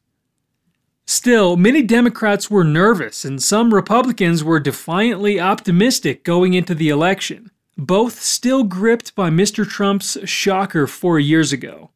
Still, 1.06 1.56
many 1.56 1.82
Democrats 1.82 2.52
were 2.52 2.66
nervous, 2.66 3.24
and 3.24 3.42
some 3.42 3.74
Republicans 3.74 4.44
were 4.44 4.60
defiantly 4.60 5.40
optimistic 5.40 6.24
going 6.24 6.54
into 6.54 6.76
the 6.76 6.90
election, 6.90 7.50
both 7.80 8.20
still 8.20 8.64
gripped 8.64 9.16
by 9.16 9.30
Mr. 9.30 9.68
Trump's 9.68 10.18
shocker 10.26 10.86
four 10.86 11.20
years 11.20 11.52
ago. 11.54 11.92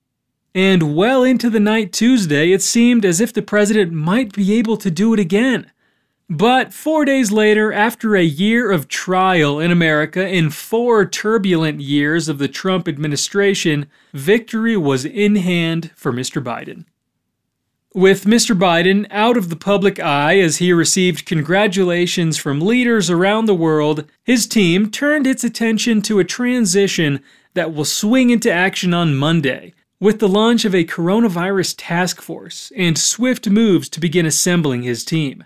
And 0.56 0.96
well 0.96 1.24
into 1.24 1.50
the 1.50 1.60
night 1.60 1.92
Tuesday, 1.92 2.52
it 2.52 2.62
seemed 2.62 3.06
as 3.06 3.20
if 3.20 3.34
the 3.34 3.42
president 3.42 3.92
might 3.92 4.34
be 4.34 4.54
able 4.54 4.78
to 4.78 4.92
do 4.92 5.14
it 5.14 5.20
again. 5.20 5.72
But 6.30 6.74
four 6.74 7.06
days 7.06 7.32
later, 7.32 7.74
after 7.74 8.16
a 8.16 8.24
year 8.24 8.72
of 8.72 8.88
trial 8.88 9.60
in 9.60 9.72
America 9.72 10.26
and 10.26 10.54
four 10.54 11.06
turbulent 11.06 11.82
years 11.82 12.30
of 12.30 12.38
the 12.38 12.48
Trump 12.48 12.88
administration, 12.88 13.88
victory 14.14 14.78
was 14.78 15.06
in 15.06 15.36
hand 15.36 15.92
for 15.96 16.14
Mr. 16.14 16.42
Biden. 16.42 16.86
With 17.96 18.26
Mr. 18.26 18.58
Biden 18.58 19.06
out 19.12 19.38
of 19.38 19.50
the 19.50 19.56
public 19.56 20.00
eye 20.00 20.40
as 20.40 20.58
he 20.58 20.74
received 20.74 21.28
congratulations 21.28 22.40
from 22.40 22.60
leaders 22.60 23.12
around 23.12 23.46
the 23.46 23.54
world, 23.54 24.06
his 24.24 24.48
team 24.48 24.90
turned 24.90 25.28
its 25.28 25.44
attention 25.44 26.02
to 26.04 26.18
a 26.18 26.24
transition 26.24 27.22
that 27.54 27.72
will 27.72 27.86
swing 27.86 28.32
into 28.32 28.52
action 28.52 28.96
on 28.96 29.16
Monday 29.16 29.76
with 30.00 30.18
the 30.18 30.28
launch 30.28 30.66
of 30.66 30.74
a 30.74 30.86
coronavirus 30.86 31.76
task 31.78 32.20
force 32.20 32.72
and 32.76 32.98
swift 32.98 33.48
moves 33.48 33.88
to 33.90 34.00
begin 34.00 34.26
assembling 34.26 34.82
his 34.82 35.06
team. 35.06 35.44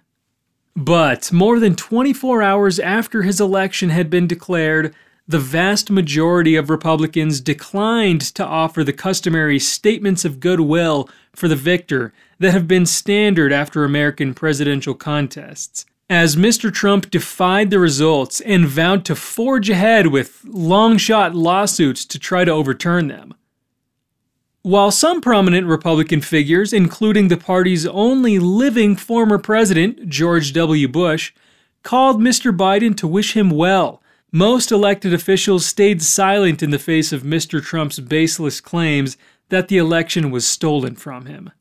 But 0.74 1.34
more 1.34 1.60
than 1.60 1.76
24 1.76 2.42
hours 2.42 2.80
after 2.80 3.24
his 3.24 3.42
election 3.42 3.90
had 3.90 4.10
been 4.10 4.26
declared, 4.26 4.96
the 5.28 5.40
vast 5.40 5.92
majority 5.92 6.56
of 6.56 6.70
Republicans 6.70 7.42
declined 7.42 8.22
to 8.22 8.46
offer 8.46 8.84
the 8.84 8.94
customary 8.94 9.60
statements 9.60 10.24
of 10.24 10.40
goodwill 10.40 11.10
for 11.34 11.50
the 11.50 11.56
victor 11.56 12.14
that 12.40 12.54
have 12.54 12.68
been 12.68 12.86
standard 12.86 13.52
after 13.52 13.84
American 13.84 14.34
presidential 14.34 14.94
contests. 14.94 15.86
As 16.10 16.38
Mr. 16.38 16.74
Trump 16.74 17.12
defied 17.12 17.70
the 17.70 17.80
results 17.80 18.40
and 18.40 18.66
vowed 18.66 19.04
to 19.06 19.16
forge 19.16 19.70
ahead 19.70 20.08
with 20.08 20.42
long 20.46 20.98
shot 20.98 21.36
lawsuits 21.36 22.06
to 22.06 22.18
try 22.18 22.46
to 22.46 22.52
overturn 22.52 23.10
them. 23.10 23.34
While 24.62 24.92
some 24.92 25.20
prominent 25.20 25.68
Republican 25.68 26.22
figures, 26.22 26.72
including 26.72 27.28
the 27.28 27.36
party's 27.38 27.86
only 27.86 28.40
living 28.40 28.96
former 28.96 29.38
president, 29.38 30.08
George 30.08 30.54
W. 30.54 30.88
Bush, 30.88 31.34
called 31.84 32.22
Mr. 32.22 32.56
Biden 32.56 32.96
to 32.98 33.08
wish 33.08 33.36
him 33.36 33.50
well 33.50 34.02
most 34.32 34.72
elected 34.72 35.14
officials 35.14 35.66
stayed 35.66 36.02
silent 36.02 36.62
in 36.62 36.72
the 36.72 36.80
face 36.80 37.14
of 37.14 37.24
Mr. 37.24 37.64
Trump's 37.64 38.00
baseless 38.00 38.60
claims 38.60 39.18
that 39.50 39.70
the 39.70 39.78
election 39.78 40.32
was 40.32 40.46
stolen 40.46 40.96
from 40.96 41.26
him. 41.26 41.52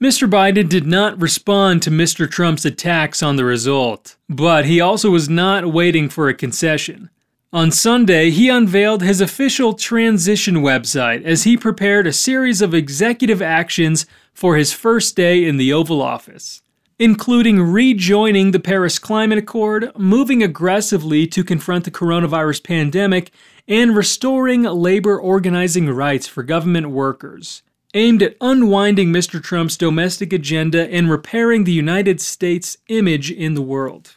Mr. 0.00 0.28
Biden 0.28 0.68
did 0.68 0.86
not 0.86 1.20
respond 1.20 1.82
to 1.82 1.90
Mr. 1.90 2.28
Trump's 2.28 2.64
attacks 2.64 3.22
on 3.22 3.36
the 3.36 3.44
result, 3.44 4.16
but 4.28 4.64
he 4.64 4.80
also 4.80 5.10
was 5.10 5.28
not 5.28 5.72
waiting 5.72 6.08
for 6.08 6.28
a 6.28 6.34
concession. 6.34 7.08
On 7.52 7.70
Sunday, 7.70 8.30
he 8.30 8.48
unveiled 8.48 9.02
his 9.02 9.20
official 9.20 9.74
transition 9.74 10.56
website 10.56 11.22
as 11.22 11.44
he 11.44 11.56
prepared 11.56 12.06
a 12.06 12.12
series 12.12 12.62
of 12.62 12.74
executive 12.74 13.42
actions 13.42 14.06
for 14.32 14.56
his 14.56 14.72
first 14.72 15.14
day 15.14 15.46
in 15.46 15.56
the 15.56 15.72
Oval 15.72 16.00
Office 16.00 16.62
including 17.02 17.60
rejoining 17.60 18.52
the 18.52 18.60
Paris 18.60 18.96
Climate 18.96 19.36
Accord, 19.36 19.90
moving 19.98 20.40
aggressively 20.40 21.26
to 21.26 21.42
confront 21.42 21.84
the 21.84 21.90
coronavirus 21.90 22.62
pandemic, 22.62 23.32
and 23.66 23.96
restoring 23.96 24.62
labor 24.62 25.18
organizing 25.18 25.90
rights 25.90 26.28
for 26.28 26.44
government 26.44 26.90
workers, 26.90 27.62
aimed 27.92 28.22
at 28.22 28.36
unwinding 28.40 29.08
Mr. 29.08 29.42
Trump's 29.42 29.76
domestic 29.76 30.32
agenda 30.32 30.88
and 30.92 31.10
repairing 31.10 31.64
the 31.64 31.72
United 31.72 32.20
States' 32.20 32.76
image 32.86 33.32
in 33.32 33.54
the 33.54 33.62
world. 33.62 34.16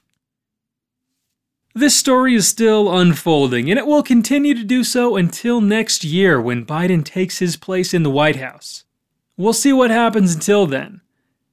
This 1.74 1.96
story 1.96 2.36
is 2.36 2.48
still 2.48 2.96
unfolding, 2.96 3.68
and 3.72 3.80
it 3.80 3.88
will 3.88 4.04
continue 4.04 4.54
to 4.54 4.64
do 4.64 4.84
so 4.84 5.16
until 5.16 5.60
next 5.60 6.04
year 6.04 6.40
when 6.40 6.68
Biden 6.68 7.04
takes 7.04 7.40
his 7.40 7.58
place 7.58 7.96
in 7.96 8.04
the 8.04 8.12
White 8.12 8.36
House. 8.36 8.84
We'll 9.38 9.54
see 9.54 9.74
what 9.74 9.90
happens 9.90 10.36
until 10.36 10.68
then. 10.68 11.02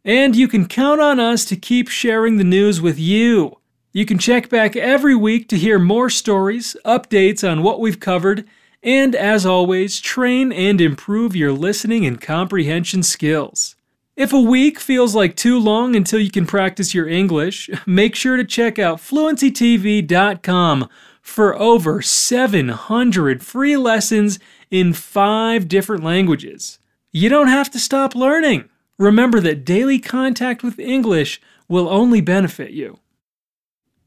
And 0.05 0.35
you 0.35 0.49
can 0.49 0.67
count 0.67 1.01
on 1.01 1.21
us 1.21 1.45
to 1.47 1.57
keep 1.57 1.89
sharing 1.89 2.37
the 2.37 2.45
news 2.45 2.81
with 2.81 2.99
you. 2.99 3.59
You 3.93 4.05
can 4.05 4.19
check 4.19 4.49
back 4.49 4.75
every 4.75 5.15
week 5.15 5.49
to 5.51 5.59
hear 5.59 5.79
more 5.79 6.11
stories, 6.11 6.77
updates 6.85 7.49
on 7.49 7.63
what 7.63 7.79
we've 7.79 8.01
covered, 8.01 8.45
and 8.83 9.15
as 9.15 9.47
always, 9.47 10.01
train 10.01 10.51
and 10.51 10.81
improve 10.81 11.37
your 11.37 11.53
listening 11.53 12.05
and 12.05 12.21
comprehension 12.21 13.03
skills. 13.03 13.77
If 14.17 14.33
a 14.33 14.41
week 14.41 14.81
feels 14.81 15.15
like 15.15 15.37
too 15.37 15.59
long 15.59 15.95
until 15.95 16.19
you 16.21 16.31
can 16.31 16.47
practice 16.47 16.95
your 16.95 17.09
English, 17.09 17.71
make 17.87 18.17
sure 18.17 18.37
to 18.37 18.45
check 18.45 18.79
out 18.79 18.99
fluencytv.com 18.99 20.89
for 21.21 21.57
over 21.57 22.03
700 22.03 23.43
free 23.43 23.77
lessons 23.77 24.39
in 24.71 24.93
five 24.93 25.69
different 25.69 26.03
languages. 26.03 26.79
You 27.13 27.29
don't 27.29 27.49
have 27.49 27.71
to 27.71 27.79
stop 27.79 28.15
learning. 28.17 28.69
Remember 29.03 29.41
that 29.41 29.65
daily 29.65 29.99
contact 29.99 30.63
with 30.63 30.79
English 30.79 31.41
will 31.67 31.89
only 31.89 32.21
benefit 32.21 32.71
you. 32.71 33.01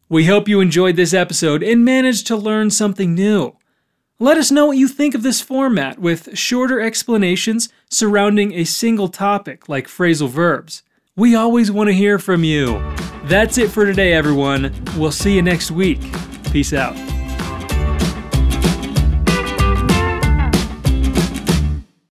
We 0.08 0.24
hope 0.24 0.48
you 0.48 0.62
enjoyed 0.62 0.96
this 0.96 1.14
episode 1.14 1.62
and 1.62 1.84
managed 1.84 2.28
to 2.28 2.38
learn 2.38 2.72
something 2.72 3.14
new. 3.14 3.58
Let 4.20 4.38
us 4.38 4.52
know 4.52 4.68
what 4.68 4.78
you 4.78 4.88
think 4.88 5.14
of 5.14 5.22
this 5.22 5.42
format 5.42 6.00
with 6.00 6.38
shorter 6.38 6.80
explanations 6.80 7.68
surrounding 7.90 8.54
a 8.54 8.64
single 8.64 9.10
topic 9.10 9.68
like 9.68 9.90
phrasal 9.90 10.30
verbs. 10.30 10.82
We 11.18 11.36
always 11.36 11.70
want 11.70 11.90
to 11.90 11.94
hear 11.94 12.18
from 12.18 12.46
you. 12.46 12.80
That's 13.26 13.58
it 13.58 13.72
for 13.72 13.86
today, 13.86 14.14
everyone. 14.14 14.74
We'll 14.96 15.12
see 15.12 15.36
you 15.36 15.42
next 15.42 15.72
week. 15.72 16.00
Peace 16.54 16.72
out. 16.72 16.96